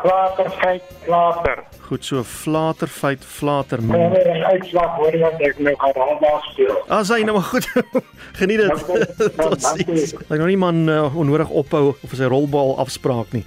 [0.03, 1.65] Flater, feit, flater.
[1.91, 3.81] Goed so Flater, Feit, Flater.
[3.81, 6.77] Ja, nee, dis uitslag hoor wat ek nou gaan daar speel.
[6.87, 7.67] As hy nou maar goed.
[8.41, 9.35] Geniet dit.
[9.35, 10.15] Totsiens.
[10.29, 13.43] Ek nou nie man uh, onnodig ophou of sy rolbal afspraak nie.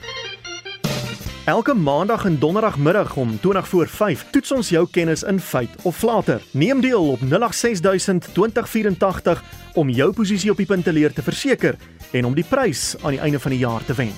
[1.48, 5.98] Elke maandag en donderdagmiddag om 20 voor 5 toets ons jou kennis in feit of
[6.04, 6.44] flater.
[6.52, 9.44] Neem deel op 086000 2084
[9.80, 11.76] om jou posisie op die punteleer te verseker
[12.12, 14.16] en om die prys aan die einde van die jaar te wen.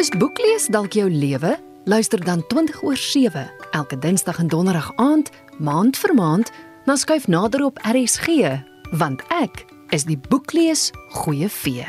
[0.00, 1.58] Is boeklees dalk jou lewe?
[1.84, 6.52] Luister dan 20 oor 7 elke Dinsdag en Donderdag aand, maand vir maand,
[6.88, 8.48] na skuif nader op RSG,
[8.96, 10.88] want ek is die boeklees
[11.20, 11.84] goeie vee.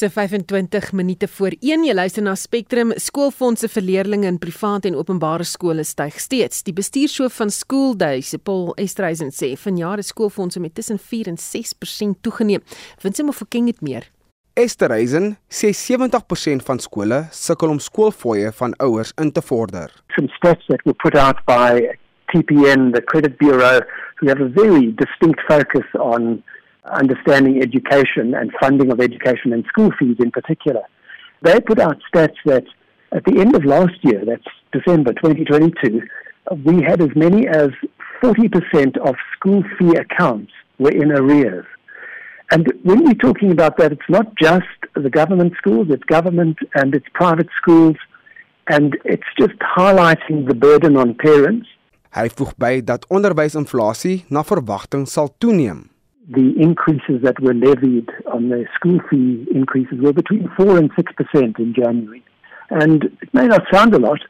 [0.00, 4.94] Se 25 minute voor 1 jy luister na Spectrum skoolfondse vir leerders in private en
[4.96, 6.62] openbare skole styg steeds.
[6.64, 11.36] Die bestuurshoof van School Days, Paul Estreisen sê vanjaar is skoolfondse met tussen 4 en
[11.36, 12.64] 6% toegeneem.
[13.02, 14.08] Winsim of King het meer.
[14.56, 19.92] Estreisen sê 70% van skole sukkel om skoolfooie van ouers in te vorder.
[20.16, 21.92] Some stats that were put out by
[22.32, 23.84] TPN, the credit bureau,
[24.16, 26.40] who have a very distinct focus on
[26.84, 30.82] understanding education and funding of education and school fees in particular.
[31.42, 32.64] They put out stats that
[33.12, 36.02] at the end of last year, that's December 2022,
[36.64, 37.70] we had as many as
[38.22, 41.66] 40% of school fee accounts were in arrears.
[42.52, 46.94] And when we're talking about that, it's not just the government schools, it's government and
[46.94, 47.96] it's private schools,
[48.68, 51.68] and it's just highlighting the burden on parents.
[52.10, 55.84] Hy voeg by dat onderwysinflasie na verwagting sal toeneem.
[56.28, 61.58] The increases that were levied on the school fee increases were between 4 and 6%
[61.58, 62.22] in January.
[62.70, 64.20] And it may not sound a lot,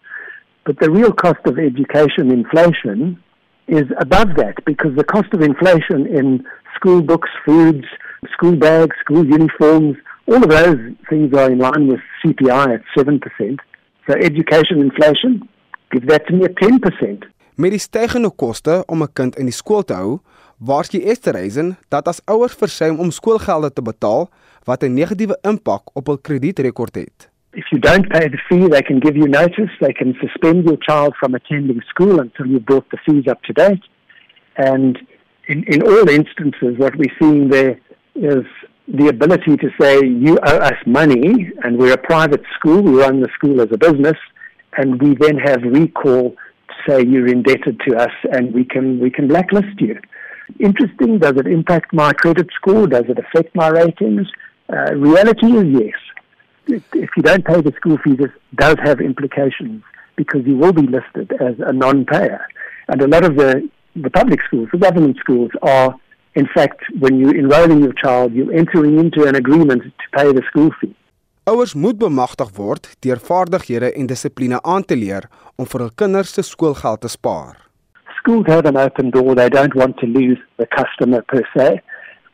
[0.64, 3.22] but the real cost of education inflation
[3.66, 7.86] is above that because the cost of inflation in school books, foods,
[8.32, 13.58] school bags, school uniforms, all of those things are in line with CPI at 7%.
[14.06, 15.48] So education inflation,
[15.92, 17.24] give that to me at 10%.
[17.60, 20.20] Met die stygende koste om 'n kind in die skool te hou,
[20.60, 24.28] waarsku Esterhuizen dat as ouers versuim om skoolgelde te betaal,
[24.64, 27.28] wat 'n negatiewe impak op hul kredietrekord het.
[27.52, 29.72] If you don't pay the fee, they can give you notice.
[29.80, 33.52] They can suspend your child from attending school until you've brought the fees up to
[33.52, 33.84] date.
[34.54, 34.98] And
[35.46, 37.78] in, in all instances, what we're seeing there
[38.14, 38.44] is
[38.86, 43.20] the ability to say, you owe us money, and we're a private school, we run
[43.20, 44.18] the school as a business,
[44.76, 46.36] and we then have recall
[46.68, 49.98] to say you're indebted to us and we can, we can blacklist you.
[50.58, 52.86] Interesting, does it impact my credit score?
[52.86, 54.26] Does it affect my ratings?
[54.72, 55.98] Uh, reality is yes
[56.70, 59.82] if you don't pay the school fees, it does have implications
[60.16, 62.46] because you will be listed as a non-payer.
[62.88, 65.94] And a lot of the, the public schools, the government schools, are
[66.34, 70.42] in fact, when you're enrolling your child, you're entering into an agreement to pay the
[70.48, 70.94] school fee.
[71.44, 75.26] Ouers moet bemagtig word deur vaardighede en dissipline aan te leer
[75.58, 77.69] om vir hul kinders se skoolgeld te spaar.
[78.20, 79.34] Schools have an open door.
[79.34, 81.80] They don't want to lose the customer per se.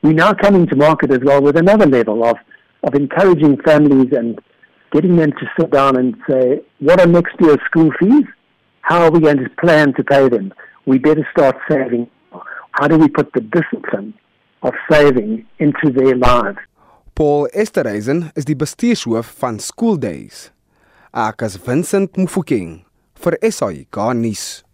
[0.02, 2.36] We now coming to market as well with another level of
[2.82, 4.40] of encouraging families and
[4.92, 8.24] getting them to sit down and say, what are next year's school fees?
[8.82, 10.52] How are we going to plan to pay them?
[10.86, 12.08] We better start saving.
[12.72, 14.14] How do we put the discipline
[14.62, 16.58] of saving into their lives?
[17.14, 20.50] Paul Esterhuizen is die bestuurshoof van School Days.
[21.16, 22.84] Ek is Vincent Mufokeng
[23.16, 24.65] vir SAK nuus.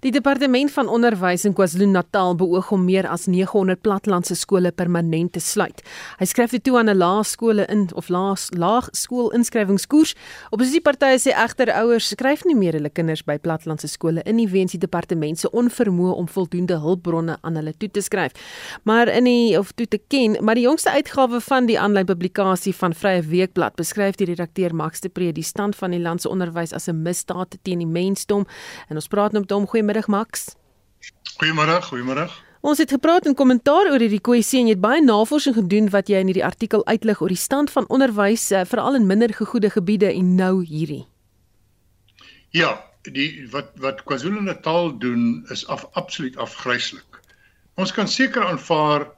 [0.00, 5.42] Die departement van onderwys in KwaZulu-Natal beoog om meer as 900 platlandse skole permanent te
[5.44, 5.82] sluit.
[6.16, 10.14] Hy skryf dit toe aan 'n laerskole in of laas laagskool inskrywingskoers.
[10.50, 14.72] Oppositiepartye sê egter ouers skryf nie meer hulle kinders by platlandse skole in nie weens
[14.72, 18.32] die departement se onvermoë om voldoende hulpbronne aan hulle toe te skryf.
[18.84, 22.74] Maar in die of toe te ken, maar die jongste uitgawe van die aanlyn publikasie
[22.74, 26.28] van Vrye Weekblad beskryf die redakteur Max de Pre die stand van die land se
[26.28, 28.46] onderwys as 'n misdaad teen die mensdom
[28.88, 30.54] en ons praat nou met hom goeie Goeiemiddag Max.
[31.40, 32.30] Goeiemôre, goeiemôre.
[32.62, 36.06] Ons het gepraat in kommentaar oor hierdie kwessie en jy het baie navorsing gedoen wat
[36.06, 39.72] jy in hierdie artikel uitlig oor die stand van onderwys uh, veral in minder gegoede
[39.74, 41.08] gebiede en nou hierdie.
[42.54, 47.18] Ja, die wat wat KwaZulu-Natal doen is af absoluut afgryslik.
[47.74, 49.08] Ons kan seker aanvaar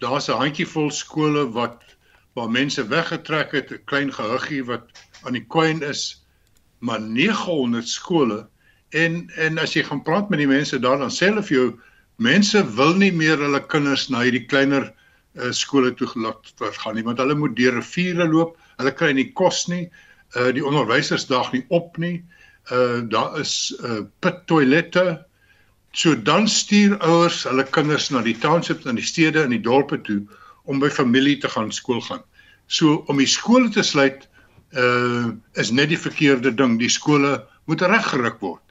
[0.00, 1.84] daar's 'n handjievol skole wat
[2.32, 4.88] waar mense weggetrek het, 'n klein gehuggie wat
[5.28, 6.24] aan die kwyn is,
[6.80, 8.46] maar 900 skole
[8.94, 11.68] En en as jy gaan praat met die mense daar dan sê hulle vir jou
[12.22, 14.86] mense wil nie meer hulle kinders na hierdie kleiner
[15.34, 19.32] uh, skole toe gelaat gaan nie want hulle moet deur riviere loop, hulle kry nie
[19.34, 19.88] kos nie,
[20.34, 22.22] uh die onderwysers daag nie op nie.
[22.72, 25.24] Uh daar is uh pit toilette.
[25.94, 30.00] So dan stuur ouers hulle kinders na die townships en die stede en die dorpe
[30.02, 30.22] toe
[30.64, 32.22] om by familie te gaan skool gaan.
[32.66, 34.28] So om die skole te sluit
[34.74, 35.30] uh
[35.60, 36.78] is net die verkeerde ding.
[36.78, 38.63] Die skole moet reggeruk word.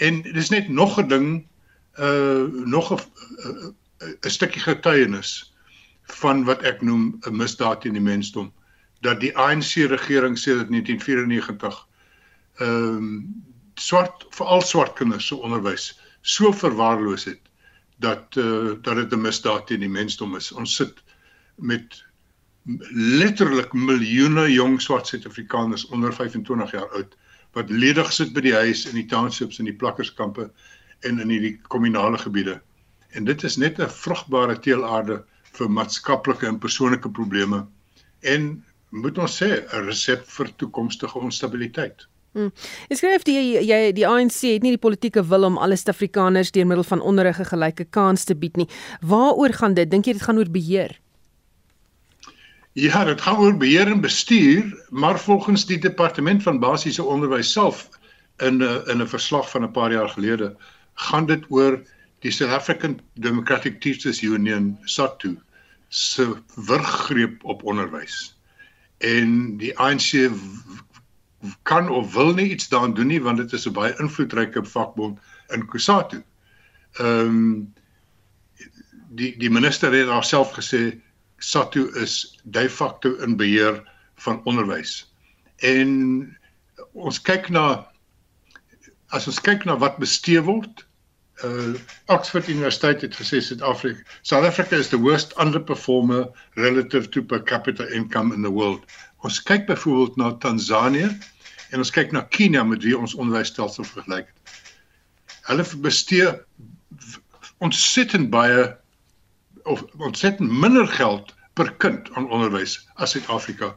[0.00, 1.28] En dis net nog 'n ding
[2.00, 3.00] uh nog 'n
[4.26, 5.54] 'n stukkie getuienis
[6.02, 8.52] van wat ek noem 'n misdaad teen die mensdom
[9.00, 11.86] dat die ANC regering sê dat 1994
[12.54, 17.40] ehm um, swart veral swart kinders se onderwys so verwaarloos het
[17.96, 20.52] dat uh dat dit 'n misdaad teen die mensdom is.
[20.52, 21.02] Ons sit
[21.54, 22.04] met
[22.92, 27.16] letterlik miljoene jong swart Suid-Afrikaners onder 25 jaar oud
[27.52, 30.50] wat ledig sit by die huis in die townships en die plakkerskampe
[31.06, 32.60] en in hierdie kommunale gebiede.
[33.16, 35.24] En dit is net 'n vrugbare teelaarde
[35.58, 37.66] vir maatskaplike en persoonlike probleme
[38.20, 42.06] en moet ons sê 'n resep vir toekomstige onstabiliteit.
[42.32, 42.52] Hmm.
[42.88, 46.66] Ek skryf die jy die ANC het nie die politieke wil om alle Suid-Afrikaners deur
[46.66, 48.68] middel van onderrig 'n gelyke kans te bied nie.
[49.00, 49.90] Waaroor gaan dit?
[49.90, 51.00] Dink jy dit gaan oor beheer?
[52.80, 57.88] Ja, dit gaan oor beheer en bestuur, maar volgens die departement van basiese onderwys self
[58.36, 60.56] in 'n in 'n verslag van 'n paar jaar gelede
[60.94, 61.82] gaan dit oor
[62.18, 65.38] die South African Democratic Teachers Union SATU
[65.88, 68.38] se wurggreep op onderwys.
[68.98, 70.30] En die ANC
[71.62, 75.18] kan of wil nie iets daaraan doen nie want dit is 'n baie invloedryke vakbond
[75.48, 76.22] in Kusatu.
[76.92, 77.74] Ehm um,
[79.08, 81.00] die die minister het haarself gesê
[81.40, 83.80] SATU is de facto in beheer
[84.20, 85.12] van onderwys.
[85.56, 85.90] En
[86.92, 87.86] ons kyk na
[89.10, 90.84] as ons kyk na wat bestee word,
[91.44, 91.74] uh
[92.12, 97.88] Oxford Universiteit het gesê Suid-Afrika, South Africa is the worst underperformer relative to per capita
[97.96, 98.84] income in the world.
[99.24, 101.08] Ons kyk byvoorbeeld na Tansanië
[101.70, 104.54] en ons kyk na Kenia met wie ons onderwysstelsel vergelyk het.
[105.48, 106.28] Hulle bestee
[107.64, 108.68] ontsettend baie
[109.62, 113.76] of ontsettend minder geld per kind aan onderwys as Suid-Afrika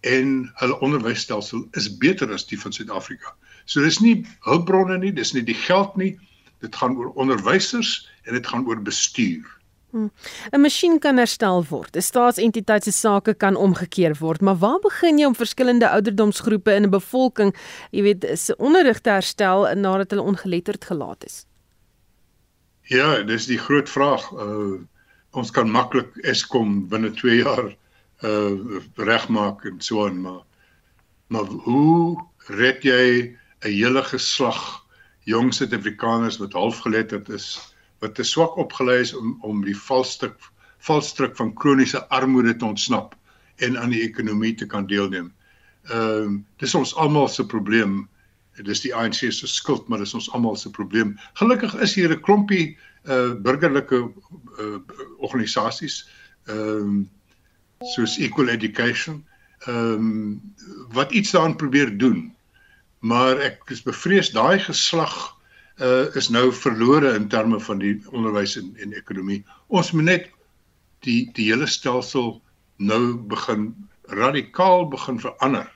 [0.00, 3.34] en hulle onderwysstelsel is beter as die van Suid-Afrika.
[3.64, 6.16] So dis nie hulpbronne nie, dis nie die geld nie.
[6.62, 9.46] Dit gaan oor onderwysers en dit gaan oor bestuur.
[9.92, 10.10] Hmm.
[10.52, 11.96] 'n Masjien kan herstel word.
[11.96, 16.84] 'n Staatsentiteit se sake kan omgekeer word, maar waar begin jy om verskillende ouderdomsgroepe in
[16.84, 17.54] 'n bevolking,
[17.90, 21.44] jy weet, se onderrig te herstel nadat hulle ongeletterd gelaat is?
[22.82, 24.32] Ja, dis die groot vraag.
[24.32, 24.80] Uh
[25.32, 27.72] ons kan maklik Eskom binne 2 jaar
[28.22, 30.42] uh regmaak en so aan, maar
[31.32, 34.84] maar hoe red jy 'n hele geslag
[35.24, 40.36] jong Suid-Afrikaners wat halfgeletterd is, wat te swak opgelei is om om die valstrik
[40.78, 43.14] valstrik van kroniese armoede te ontsnap
[43.56, 45.32] en aan die ekonomie te kan deelneem.
[45.90, 48.08] Ehm uh, dis ons almal se probleem.
[48.56, 51.18] Dit is die ANC se skuld, maar dis ons almal se probleem.
[51.34, 52.91] Gelukkig is hier 'n klompie uh
[53.42, 54.12] burgerlike
[54.60, 54.78] uh
[55.18, 56.08] organisasies
[56.46, 57.10] ehm um,
[57.94, 59.24] soos Equal Education
[59.66, 60.54] ehm um,
[60.94, 62.34] wat iets daaraan probeer doen.
[62.98, 65.36] Maar ek is bevrees daai geslag
[65.80, 69.44] uh is nou verlore in terme van die onderwys en, en ekonomie.
[69.66, 70.30] Ons moet net
[71.02, 72.42] die die hele stelsel
[72.76, 73.72] nou begin
[74.02, 75.70] radikaal begin verander.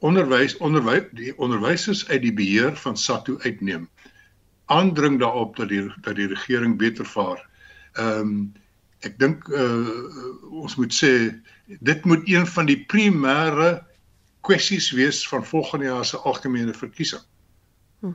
[0.00, 3.88] Onderwys onderwys die onderwysers uit die beheer van SATU uitneem
[4.70, 7.42] aandring daarop dat die dat die regering beter vaar.
[7.98, 8.34] Ehm um,
[9.00, 11.12] ek dink uh, ons moet sê
[11.80, 13.78] dit moet een van die primêre
[14.44, 17.22] kwessies wees van volgende jaar se algemene verkiesing.
[18.00, 18.12] Hm.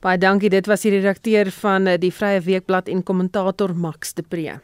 [0.00, 4.22] Baie dankie, dit was die redakteur van eh, die Vrye Weekblad en kommentator Max de
[4.22, 4.58] Pre.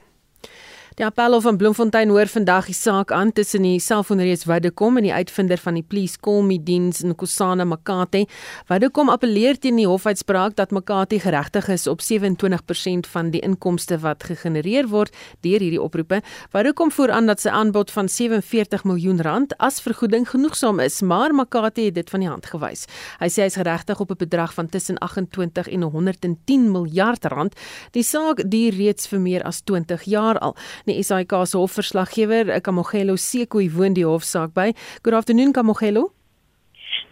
[0.95, 5.13] Die appelhof van Bloemfontein hoor vandag die saak aan tussen die selfoonreeks Waddekom en die
[5.13, 8.21] uitvinder van die Please Call Me diens in Kusana Makati.
[8.69, 14.23] Waddekom appeleer teen die hofuitspraak dat Makati geregtig is op 27% van die inkomste wat
[14.23, 15.11] gegenereer word
[15.43, 16.21] deur hierdie oproepe.
[16.55, 21.35] Waddekom voer aan dat sy aanbod van 47 miljoen rand as vergoeding genoegsaam is, maar
[21.35, 22.87] Makati het dit van die hand gewys.
[23.19, 27.59] Hy sê hy is geregtig op 'n bedrag van tussen 28 en 110 miljard rand.
[27.91, 30.55] Die saak duur reeds vir meer as 20 jaar al.
[30.87, 34.74] Die SAIK se hofverslaggewer, Kamogelo Sekoe, woon die hofsaak by.
[35.03, 36.11] Good afternoon Kamogelo.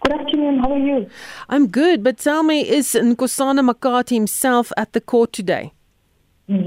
[0.04, 0.58] Good afternoon.
[0.58, 1.06] How are you?
[1.48, 5.72] I'm good, but tell me is Nkosana Makati himself at the court today?
[6.48, 6.60] Yes,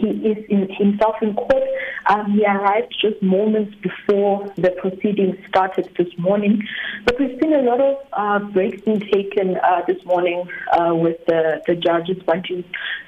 [0.00, 1.64] he is in, himself in court.
[2.12, 6.62] Um, he arrived just moments before the proceedings started this morning.
[7.06, 10.46] But we've seen a lot of uh, breaks being taken uh, this morning
[10.78, 12.64] uh, with the, the judges wanting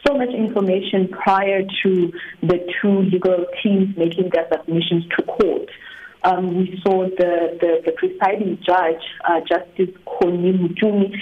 [0.07, 5.69] so much information prior to the two legal teams making their submissions to court.
[6.23, 11.15] Um, we saw the, the, the presiding judge, uh, Justice Koni Mutumi,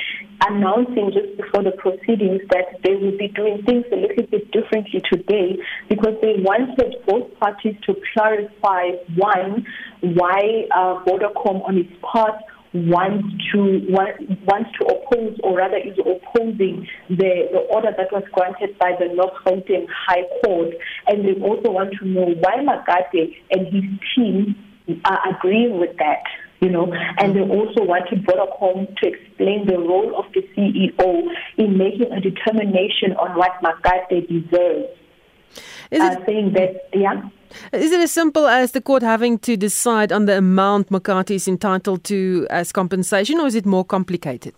[0.48, 5.02] announcing just before the proceedings that they will be doing things a little bit differently
[5.10, 9.66] today because they wanted both parties to clarify one,
[10.00, 12.34] why uh, Vodacom on its part
[12.74, 18.78] wants to wants to oppose or rather is opposing the, the order that was granted
[18.78, 20.72] by the North Gauteng High Court.
[21.06, 23.84] And they also want to know why Magate and his
[24.16, 24.56] team
[25.04, 26.24] are agreeing with that
[26.62, 31.76] you know, and they also wanted Vodacom to explain the role of the CEO in
[31.76, 34.86] making a determination on what Magate deserves.
[35.90, 37.28] Is it, uh, saying that, yeah.
[37.72, 41.48] Is it as simple as the court having to decide on the amount Makati is
[41.48, 44.54] entitled to as compensation, or is it more complicated?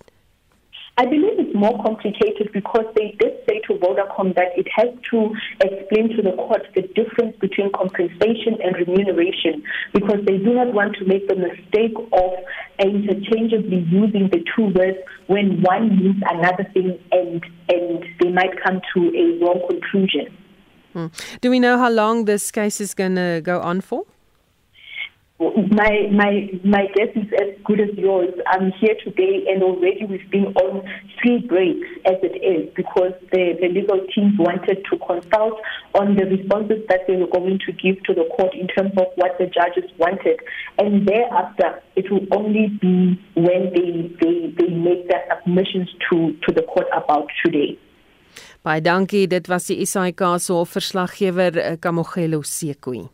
[0.96, 6.14] I believe more complicated because they did say to Vodacom that it has to explain
[6.16, 11.04] to the court the difference between compensation and remuneration because they do not want to
[11.04, 12.32] make the mistake of
[12.80, 14.98] interchangeably using the two words
[15.28, 20.36] when one means another thing and, and they might come to a wrong conclusion.
[20.92, 21.06] Hmm.
[21.40, 24.04] Do we know how long this case is going to go on for?
[25.40, 28.32] My my my guess is as good as yours.
[28.46, 30.86] I'm here today, and already we've been on
[31.20, 35.60] three breaks as it is because the, the legal teams wanted to consult
[35.98, 39.08] on the responses that they were going to give to the court in terms of
[39.16, 40.38] what the judges wanted,
[40.78, 46.54] and thereafter it will only be when they they they make their submissions to to
[46.54, 47.76] the court about today.
[48.62, 53.13] Baie dankie, dit was die SAK se hofverslaggewer eh, Kamogelo Sekoi.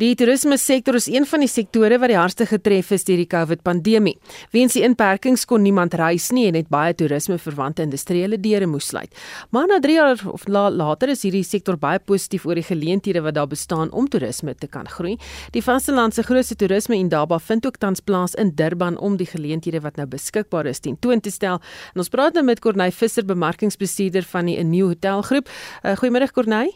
[0.00, 3.26] Die toerisme sektor is een van die sektore wat die hardste getref is deur die
[3.28, 4.14] COVID-pandemie.
[4.54, 8.88] Weens die inperkings kon niemand reis nie en het baie toerisme verwante industriële deure moes
[8.94, 9.12] sluit.
[9.52, 13.20] Maar na 3 jaar of la, later is hierdie sektor baie positief oor die geleenthede
[13.20, 15.18] wat daar bestaan om toerisme te kan groei.
[15.52, 19.84] Die vasteland se grootste toerisme indaba vind ook tans plaas in Durban om die geleenthede
[19.84, 21.60] wat nou beskikbaar is ten toon te stel.
[21.92, 25.48] En ons praat nou met Corneil Visser, bemarkingsbestuurder van die 'n nuwe hotelgroep.
[25.84, 26.72] Uh, Goeiemôre Corneil.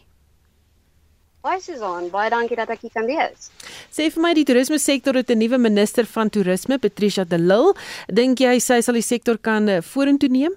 [1.45, 3.51] Hi Susan, baie dankie dat ek hier kan wees.
[3.93, 7.75] Sê vir my die toerisme sektor het 'n nuwe minister van toerisme, Patricia de Lille.
[8.09, 10.55] Dink jy sy sal die sektor kan eh, vorentoe neem?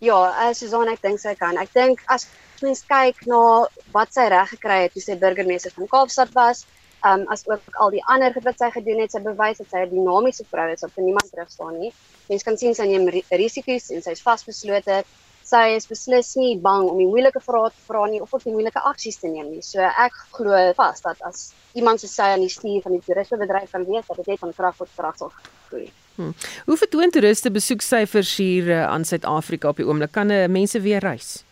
[0.00, 1.56] Ja, uh, Susan, ek dink sy kan.
[1.62, 2.26] Ek dink as
[2.60, 6.66] mens kyk na wat sy reg gekry het toe sy burgemeester van Kaapstad was,
[7.06, 9.90] um as ook al die ander wat sy gedoen het, sy bewys dat sy 'n
[9.94, 11.92] dinamiese vrou is op niemand terug staan nie.
[12.28, 15.04] Mens kan sien sy neem risiko's en sy's vasbeslote
[15.48, 18.54] sy is beslis nie bang om die moeilike vrae te vra nie of ook die
[18.54, 19.62] moeilike aksies te neem nie.
[19.62, 23.70] So ek glo vas dat as iemand so sy aan die stuur van die toerismebedryf
[23.72, 25.32] kan weet dat dit net van krag tot krag sal
[25.68, 25.90] groei.
[26.14, 26.34] Hmm.
[26.66, 30.12] Hoe vertoon toeriste besoeksyfers hier uh, aan Suid-Afrika op die oomblik?
[30.14, 31.42] Kan uh, mense weer reis?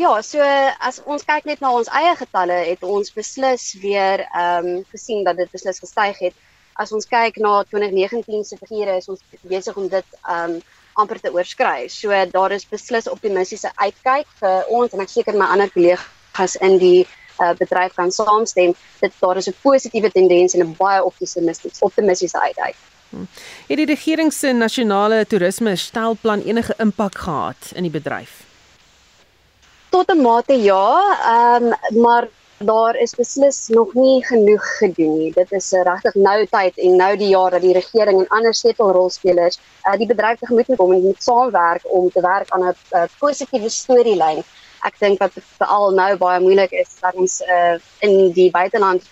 [0.00, 0.42] Ja, so
[0.80, 5.22] as ons kyk net na ons eie getalle, het ons beslis weer ehm um, gesien
[5.24, 6.38] dat dit beslis gestyg het.
[6.80, 10.62] As ons kyk na 2019 se figure, is ons besig om dit ehm um,
[10.94, 11.88] amper te oorskry.
[11.88, 16.78] So daar is beslis optimistiese uitkyk vir ons en ek seker my ander kollegas in
[16.78, 17.06] die
[17.40, 22.40] uh, bedryf kan saamstem dat daar is 'n positiewe tendens en 'n baie optimistiese optimistiese
[22.40, 22.76] uitkyk.
[23.10, 23.28] Hmm.
[23.68, 28.44] Het die regering se nasionale toerisme stelplan enige impak gehad in die bedryf?
[29.90, 32.28] Tot 'n mate ja, ehm um, maar
[32.64, 35.32] daar is beslis nog nie genoeg gedoen nie.
[35.32, 38.54] Dit is uh, regtig nou tyd en nou die jaar dat die regering en ander
[38.54, 42.74] sleutelrolspelers uh, die bedryf tegemoet moet kom en moet saamwerk om te werk aan 'n
[42.92, 44.42] uh, positiewe storielyn.
[44.82, 49.02] Ek dink wat veral nou baie moeilik is dat ons uh, in die buiteland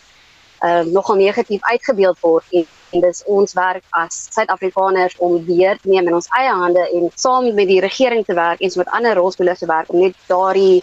[0.61, 5.89] uh, nogal negatief uitgebeeld word en, en dis ons werk as Suid-Afrikaners om weer te
[5.89, 8.93] neem in ons eie hande en saam met die regering te werk en so met
[8.97, 10.83] ander rolspelers te werk om net daardie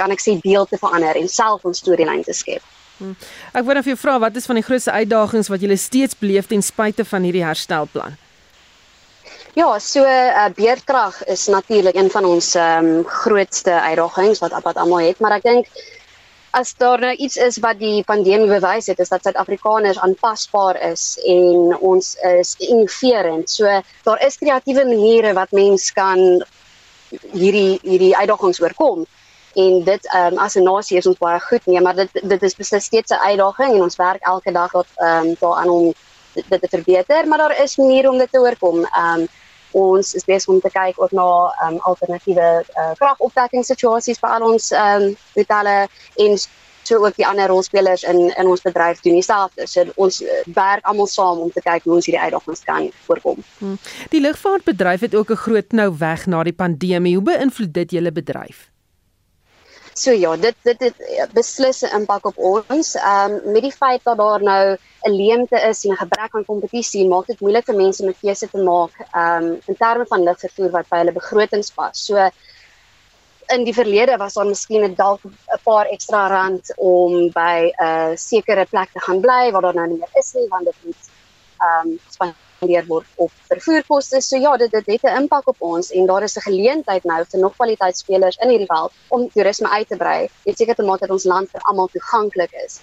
[0.00, 2.64] kan ek sê deel te verander en self 'n storielyn te skep.
[3.00, 3.14] Hmm.
[3.56, 6.18] Ek wou net vir jou vra wat is van die grootste uitdagings wat jy steeds
[6.20, 8.18] beleef ten spyte van hierdie herstelplan?
[9.56, 14.76] Ja, so uh, beerdkrag is natuurlik een van ons ehm um, grootste uitdagings wat wat
[14.76, 15.72] almal het, maar ek dink
[16.50, 21.14] as daar nou iets is wat die pandemie bewys het, is dat Suid-Afrikaners aanpasbaar is
[21.26, 23.50] en ons is innoverend.
[23.50, 23.70] So
[24.04, 26.42] daar is kreatiewe maniere wat mens kan
[27.32, 29.06] hierdie hierdie uitdagings oorkom
[29.60, 32.56] en dit um, as 'n nasie is ons baie goed nee maar dit dit is
[32.62, 35.92] beslis steeds 'n uitdaging en ons werk elke dag tot ehm um, daaraan om
[36.34, 38.84] dit, te verbeter maar daar is maniere om dit te oorkom.
[38.84, 39.28] Ehm um,
[39.70, 44.50] ons is besig om te kyk ook na ehm um, alternatiewe uh, kragopwekkingssituasies vir al
[44.52, 46.38] ons ehm um, hotelle en
[46.82, 49.66] so ook die ander rolspelers in in ons bedryf doen dieselfde.
[49.66, 53.44] So ons eh, werk almal saam om te kyk hoe ons hierdie uitdagings kan voorkom.
[53.58, 53.78] Hmm.
[54.10, 57.14] Die lugvaartbedryf het ook 'n groot knou weg na die pandemie.
[57.14, 58.69] Hoe beïnvloed dit julle bedryf?
[60.00, 62.94] So ja, dit dit het beslis 'n impak op ons.
[62.94, 64.76] Ehm um, met die feit dat daar nou
[65.08, 68.20] 'n leemte is en 'n gebrek aan kompetisie, maak dit moeilik vir mense om 'n
[68.20, 72.04] keuse te maak ehm um, in terme van lugvervoer wat by hulle begrotings pas.
[72.06, 72.30] So
[73.56, 78.16] in die verlede was daar miskien 'n dalk 'n paar ekstra rand om by 'n
[78.16, 81.04] sekere plek te gaan bly waar daar nou nie meer is nie want dit moet
[81.58, 84.20] ehm um, gespandeer word op vervoerkoste.
[84.20, 87.24] So ja, dit dit het 'n impak op ons en daar is 'n geleentheid nou
[87.24, 90.28] vir nog kwaliteitspelers in hierdie veld om toerisme uit te brei.
[90.44, 92.80] Dit seker te maak dat ons land vir almal toeganklik is.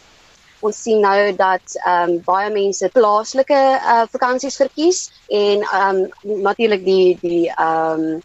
[0.60, 6.42] Ons sien nou dat ehm um, baie mense plaaslike uh, vakansies verkies en ehm um,
[6.42, 8.22] natuurlik die die ehm um,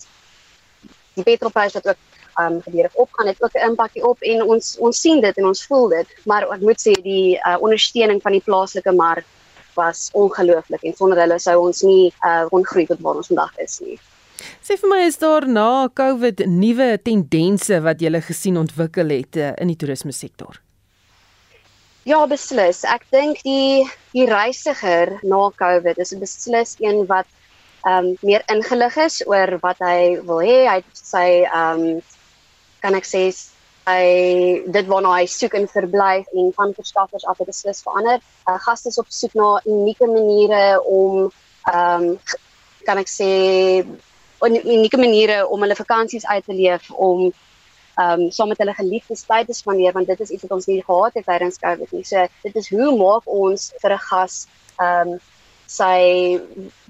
[1.14, 2.00] die petrolprys wat ook
[2.38, 5.46] ehm um, gedurig opgaan het ook 'n impak op en ons ons sien dit en
[5.46, 9.24] ons voel dit, maar ek moet sê die uh, ondersteuning van die plaaslike mark
[9.78, 13.80] was ongelooflik en sonder hulle sou ons nie uh ongroei tot waar ons vandag is
[13.84, 13.98] nie.
[14.62, 19.52] Sê vir my is daar na Covid nuwe tendense wat jy gesien ontwikkel het uh,
[19.62, 20.58] in die toerisme sektor?
[22.08, 22.82] Ja, beslis.
[22.82, 27.28] Ek dink die die reisiger na Covid is beslis een wat
[27.82, 30.58] ehm um, meer ingelig is oor wat hy wil hê.
[30.70, 32.02] Hy sy ehm um,
[32.82, 33.28] kan ek sê
[33.86, 38.20] hy dit waarna hy soek in verblyf en van verskaffers af het beslis verander.
[38.46, 41.30] Uh, gaste is op soek na unieke maniere om
[41.72, 42.18] ehm um,
[42.82, 43.30] kan ek sê
[44.42, 49.26] unieke maniere om hulle vakansies uit te leef om ehm um, saam met hulle geliefdes
[49.28, 52.04] tyd te spandeer want dit is iets wat ons nie gehad het tydens Covid nie.
[52.04, 54.46] So dit is hoe maak ons vir 'n gas
[54.78, 55.20] ehm um,
[55.72, 56.38] sy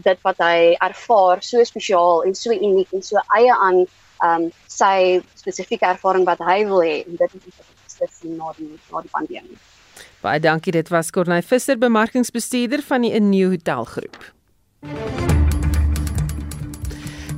[0.05, 3.85] dit wat hy ervaar so spesiaal en so uniek en so eie aan
[4.23, 7.37] um, sy spesifieke ervaring wat hy wil hê en dit
[8.03, 9.59] is sien na die na die pandemie.
[10.23, 14.17] Baie dankie dit was Corneil Visser bemarkingsbestuurder van die 'n nuwe hotelgroep.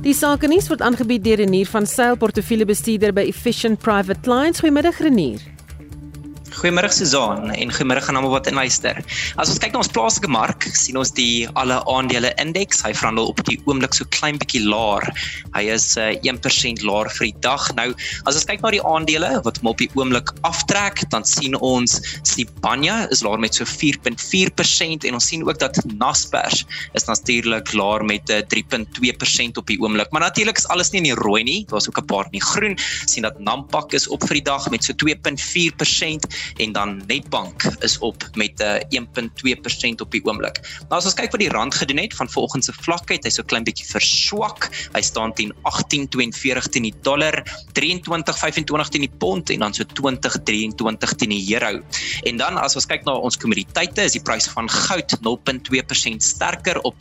[0.05, 4.59] Die sake nuus word aangebied deur Renier van Sail portefeuljebestuurder by Efficient Private Clients.
[4.59, 5.54] Goeiemiddag Renier.
[6.55, 8.95] Goeiemôre Susan en goeiemôre aan almal wat inluister.
[9.41, 13.27] As ons kyk na ons plaaslike mark, sien ons die alle aandele indeks, hy verhandel
[13.33, 15.03] op die oomblik so klein bietjie laer.
[15.55, 17.65] Hy is uh, eh, 1% laer vir die dag.
[17.75, 17.89] Nou,
[18.23, 21.97] as ons kyk na die aandele wat hom op die oomblik aftrek, dan sien ons
[22.23, 26.63] Sibanya is laer met so 4.4% en ons sien ook dat Naspers
[26.95, 30.13] is natuurlik laer met 3.2% eh, op die oomblik.
[30.15, 31.59] Maar natuurlik is alles nie in die rooi nie.
[31.67, 32.79] Daar's ook 'n paar in die groen.
[33.11, 37.97] Sien dat Nampak is op vir die dag met so 2.4% en dan Netbank is
[37.99, 40.59] op met 'n uh, 1.2% op die oomblik.
[40.89, 43.35] Nou as ons kyk wat die rand gedoen het van vanoggend se vlak uit, hy's
[43.35, 44.69] so klein bietjie verswak.
[44.93, 47.43] Hy staan teen 18.42 teen die dollar,
[47.79, 51.81] 23.25 teen die pond en dan so 20.23 teen die euro.
[52.23, 56.81] En dan as ons kyk na ons kommoditeite, is die pryse van goud 0.2% sterker
[56.81, 56.95] op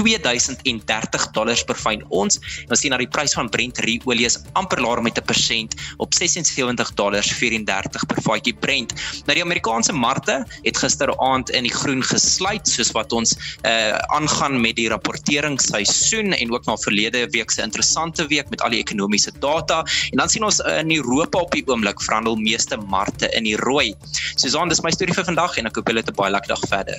[0.00, 2.38] 2030 dollars per fyn ons.
[2.68, 6.14] Ons sien dat die prys van Brent olie is amper laer met 'n persent op
[6.14, 8.94] 76 dollars 34 per vatjie Brent.
[9.26, 14.60] Nou die Amerikaanse markte het gisteraand in die groen gesluit soos wat ons uh aangaan
[14.60, 19.32] met die rapporteringsseisoen en ook na verlede week se interessante week met al die ekonomiese
[19.38, 19.84] data.
[20.10, 23.94] En dan sien ons in Europa op die oomblik verhandel meeste markte in die rooi.
[24.34, 26.64] Susan, dis my storie vir vandag en ek hoop julle het 'n baie lekker dag
[26.68, 26.98] verder.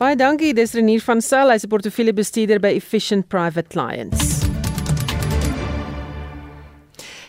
[0.00, 4.40] Baie dankie, dis Renier van Sail, hy's 'n portefeuljebestuurder by Efficient Private Clients.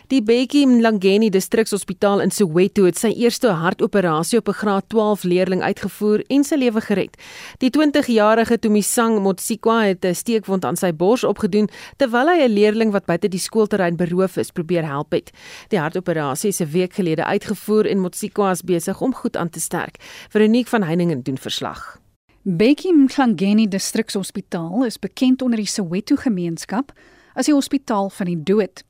[0.08, 5.62] Die Bekkie Mlangeni Distrikshospitaal in Soweto het sy eerste hartoperasie op 'n graad 12 leerling
[5.62, 7.16] uitgevoer en sy lewe gered.
[7.58, 11.68] Die 20-jarige Tumisang Motsikwa het 'n steekwond aan sy bors opgedoen
[11.98, 15.30] terwyl hy 'n leerling wat buite die skoolterrein beroof is, probeer help het.
[15.68, 19.60] Die hartoperasie is 'n week gelede uitgevoer en Motsikwa is besig om goed aan te
[19.60, 19.96] sterk.
[20.30, 22.01] Veronique van Heiningen doen verslag.
[22.42, 26.90] Bekkie Mhlangeni Distrikshospitaal is bekend onder die Soweto gemeenskap
[27.38, 28.82] as die hospitaal van die dood.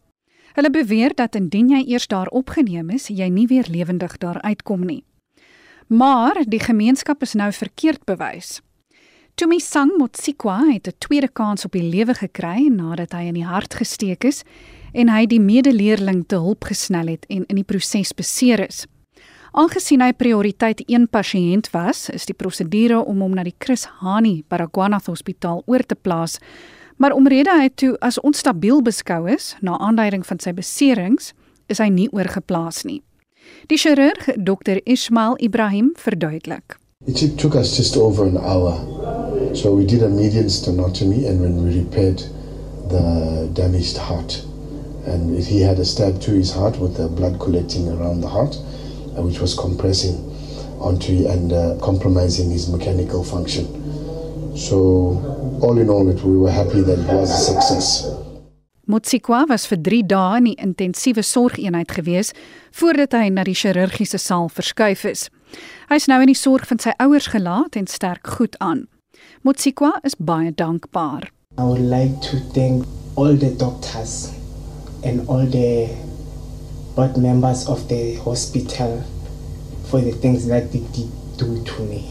[0.57, 4.87] Hulle beweer dat indien jy eers daar opgeneem is, jy nie weer lewendig daar uitkom
[4.89, 5.03] nie.
[5.93, 8.63] Maar die gemeenskap is nou verkeerd bewys.
[9.37, 13.45] Tumi Sang Motsikwa het 'n tweede kans op die lewe gekry nadat hy in die
[13.45, 14.45] hart gesteek is
[14.95, 18.87] en hy die medeleerling te hulp gesnel het en in die proses beseer is.
[19.53, 24.39] Aangesien hy prioriteit 1 pasiënt was, is die prosedure om hom na die Chris Hani
[24.49, 26.39] Baragwanath Hospitaal oor te plaas,
[26.97, 31.35] maar omrede hy toe as onstabiel beskou is na aanduiding van sy beserings,
[31.69, 33.03] is hy nie oorgeplaas nie.
[33.69, 36.79] Die chirurg Dr Ismail Ibrahim verduidelik.
[37.05, 38.73] It took us just over an hour.
[39.53, 42.25] So we did a median stenotomy and when we repaired
[42.89, 44.47] the damaged heart
[45.05, 48.57] and he had a stab to his heart with the blood collecting around the heart.
[49.17, 50.17] Which was compressing
[50.81, 53.67] onto and uh, compromising his mechanical function.
[54.57, 58.07] So, all in all, it, we were happy that it was a success.
[58.89, 62.33] Motsikwa was vir 3 dae in die intensiewe sorgeenheid gewees
[62.75, 65.29] voordat hy na die chirurgiese saal verskuif is.
[65.89, 68.89] Hy is nou in die sorg van sy ouers gelaat en sterk goed aan.
[69.47, 71.31] Motsikwa is baie dankbaar.
[71.59, 72.85] I would like to thank
[73.15, 74.33] all the doctors
[75.05, 75.89] and all the
[76.95, 79.03] but members of the hospital
[79.89, 82.05] for the things that they did do to me.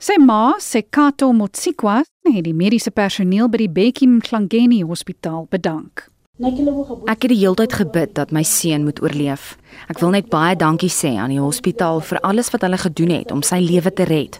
[0.00, 6.06] Sy ma, Sekato Motsikwa, het die mediese personeel by die Bekkie Mhlangeni Hospitaal bedank.
[6.40, 9.58] Ek het die hele tyd gebid dat my seun moet oorleef.
[9.92, 13.34] Ek wil net baie dankie sê aan die hospitaal vir alles wat hulle gedoen het
[13.34, 14.38] om sy lewe te red.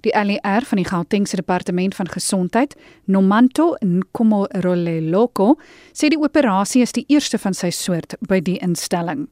[0.00, 2.72] Die LER van die Gautengse Departement van Gesondheid,
[3.04, 5.58] Nomanto Nkomoroleloko,
[5.92, 9.26] sê die operasie is die eerste van sy soort by die instelling.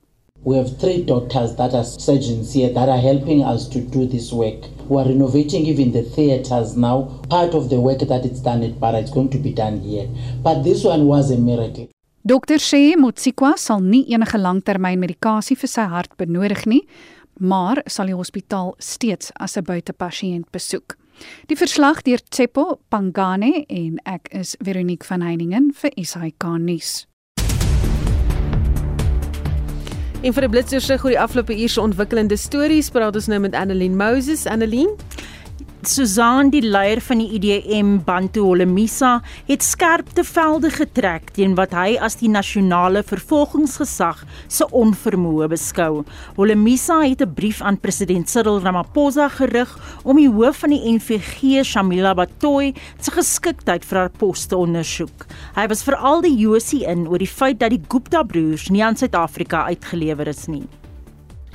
[0.45, 4.31] We have three doctors that are surgeons here that are helping us to do this
[4.31, 4.69] work.
[4.91, 7.09] We are renovating even the theaters now.
[7.31, 10.07] Part of the work that it's done at Bara, it's going to be done here.
[10.43, 11.89] But this one was a miracle.
[12.29, 16.83] Dokter sê Motsikwa sal nie enige langtermynmedikasie vir sy hart benodig nie,
[17.39, 20.97] maar sal die hospitaal steeds as 'n buitepasiënt besoek.
[21.47, 27.07] Die verslag deur Tsepo Pangane en ek is Veronique van Heiningen vir SAK nuus.
[30.23, 33.55] En vir 'n blitsersig oor die afgelope uur se ontwikkelende stories, praat ons nou met
[33.55, 34.47] Annelien Moses.
[34.47, 34.97] Annelien
[35.87, 41.71] Susan die leier van die IDM Bantu Holomisa het skerp te velde getrek teen wat
[41.77, 46.03] hy as die nasionale vervolgingsgesag se onvermoë beskou.
[46.35, 49.71] Holomisa het 'n brief aan president Cyril Ramaphosa gerig
[50.03, 55.27] om die hoof van die NVG, Shamila Batoy, se geskiktheid vir haar pos te ondersoek.
[55.55, 58.97] Hy was veral die Josie in oor die feit dat die Gupta broers nie aan
[58.97, 60.67] Suid-Afrika uitgelewer is nie.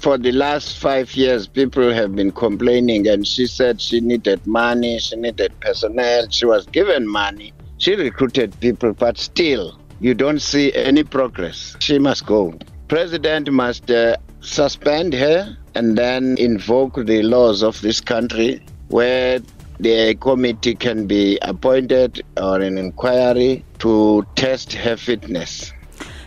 [0.03, 4.99] For the last five years, people have been complaining, and she said she needed money,
[4.99, 7.53] she needed personnel, she was given money.
[7.77, 11.77] She recruited people, but still, you don't see any progress.
[11.79, 12.53] She must go.
[12.89, 19.39] President must uh, suspend her and then invoke the laws of this country where
[19.79, 25.71] the committee can be appointed or an inquiry to test her fitness.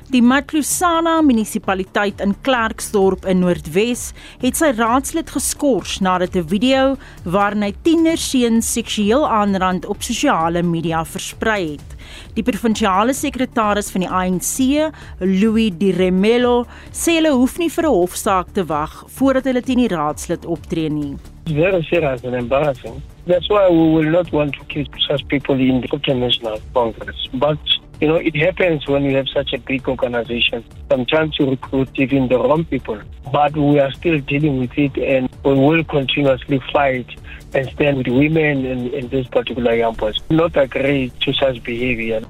[0.06, 6.94] Die Matlosana munisipaliteit in Klerksdorp in Noordwes het sy raadslid geskort nadat 'n video
[7.24, 11.96] waarin hy tienerseuns seksueel aanrand op sosiale media versprei het.
[12.36, 17.98] Die provinsiale sekretaris van die ANC, Louis Di Remelo, sê hulle hoef nie vir 'n
[17.98, 21.16] hofsaak te wag voordat hulle teen die raadslid optree nie.
[21.46, 23.02] Very serious and embarrassing.
[23.26, 27.28] That's why we will not want to keep such people in the National Congress.
[27.32, 27.58] But
[27.98, 30.62] You know, it happens when you have such a big organization.
[30.90, 33.00] Sometimes you recruit even the wrong people,
[33.32, 37.08] but we are still dealing with it and we will continuously fight
[37.54, 40.20] and stand with women in, in this particular young boys.
[40.28, 42.20] Not agree to such behavior.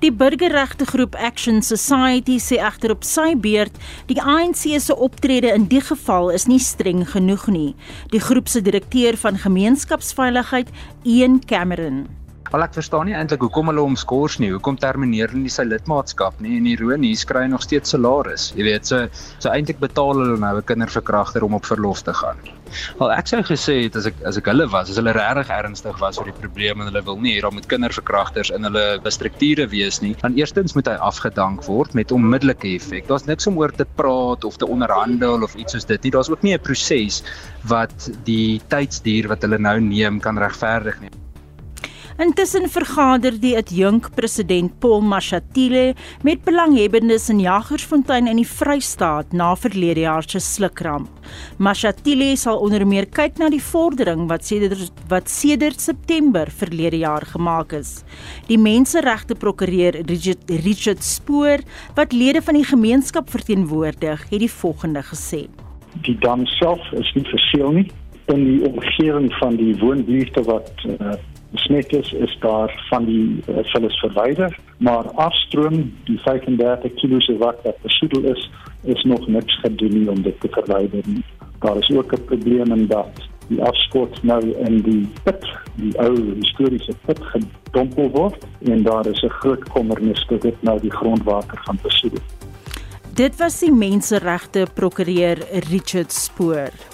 [0.00, 3.78] Die burgerregte groep Action Society sê egter op sy beurt
[4.10, 7.70] die ANC se optrede in die geval is nie streng genoeg nie.
[8.12, 10.68] Die groep se direkteur van gemeenskapsveiligheid,
[11.08, 12.04] Ian Cameron
[12.54, 14.52] Al ek verstaan nie eintlik hoekom hulle hom skors nie.
[14.54, 16.52] Hoekom termineer hulle nie sy lidmaatskap nie?
[16.60, 18.44] En ironie, hy kry nog steeds salaris.
[18.54, 19.08] Jy weet, so
[19.42, 22.38] so eintlik betaal hulle nou 'n kinderverkragter om op verlof te gaan.
[23.02, 25.98] Al ek sou gesê het as ek as ek hulle was, as hulle regtig ernstig
[25.98, 30.00] was oor die probleem en hulle wil nie hier met kinderverkragters in hulle strukture wees
[30.00, 33.08] nie, dan eerstens moet hy afgedank word met onmiddellike effek.
[33.08, 36.10] Daar's niks om oor te praat of te onderhandel of iets soos dit nie.
[36.10, 37.24] Daar's ook nie 'n proses
[37.66, 41.23] wat die tydsduur wat hulle nou neem kan regverdig nie.
[42.14, 49.48] Intussen vergader die adjunk president Paul Mashatile met belanghebbendes in Jagersfontein in die Vrystaat na
[49.58, 51.10] verlede jaar se slukramp.
[51.58, 57.26] Mashatile sal onder meer kyk na die vordering wat sedert wat sedert September verlede jaar
[57.32, 58.04] gemaak is.
[58.46, 61.66] Die menseregte prokureur Richard, Richard Spoor
[61.98, 65.48] wat lede van die gemeenskap verteenwoordig, het die volgende gesê:
[66.06, 67.88] Die dam self is nie verseël nie
[68.30, 71.18] in die omgewing van die woonbuurte wat uh,
[71.54, 77.36] besmet is, is daar van die uh, vullis verwyder, maar afstroom die 35 kg se
[77.38, 78.50] wat wat besoedel is,
[78.82, 81.22] is nog niks gedoen nie om dit te verwyder nie.
[81.62, 85.44] Daar is ook 'n probleem in dat die afskot nou in die put,
[85.76, 90.80] die ou historiese put gedompel word en daar is 'n groot kommernis dat dit nou
[90.80, 92.22] die grondwater gaan besoedel.
[93.14, 95.38] Dit was die menseregte prokureur
[95.70, 96.93] Richard Spoor.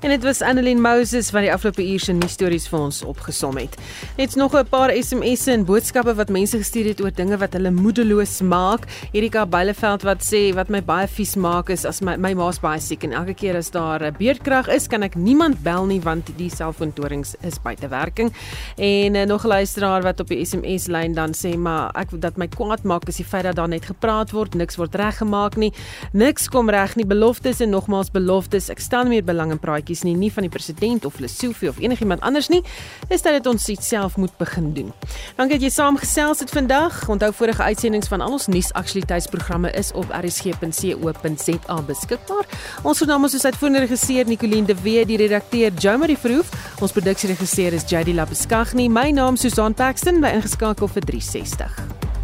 [0.00, 3.74] En dit was Annelien Moses wat die afgelope uur se nuusstories vir ons opgesom het.
[4.16, 7.70] Net nog 'n paar SMS'e en boodskappe wat mense gestuur het oor dinge wat hulle
[7.70, 8.86] moedeloos maak.
[9.12, 12.80] Erika Beileveld wat sê wat my baie vies maak is as my my ma's baie
[12.80, 16.30] siek en elke keer as daar 'n beerdkrag is, kan ek niemand bel nie want
[16.36, 18.32] die selfoontorings is buite werking.
[18.76, 22.36] En uh, nog 'n luisteraar wat op die SMS lyn dan sê maar ek dat
[22.36, 25.72] my kwaad maak is die feit dat daar net gepraat word, niks word reggemaak nie.
[26.12, 28.70] Niks kom reg nie, beloftes en nogmaals beloftes.
[28.70, 31.78] Ek nie meer belang in praatjies praatjies nie, nie van die president of Lesofie of
[31.80, 32.62] enigiemand anders nie.
[33.08, 34.92] Dis dat dit ons self moet begin doen.
[35.36, 37.08] Dankie dat jy saamgesels het vandag.
[37.08, 42.46] Onthou vorige uitsendings van al ons nuusaktualiteitsprogramme is op rsg.co.za beskikbaar.
[42.82, 46.50] Ons vernaam is uitvoerende regisseur Nicoline de Wee, die redakteur Jomari Verhoef.
[46.80, 48.88] Ons produksieregisseur is JD Labeskagni.
[48.88, 52.19] My naam is Susan Paxton by ingeskakel vir 360.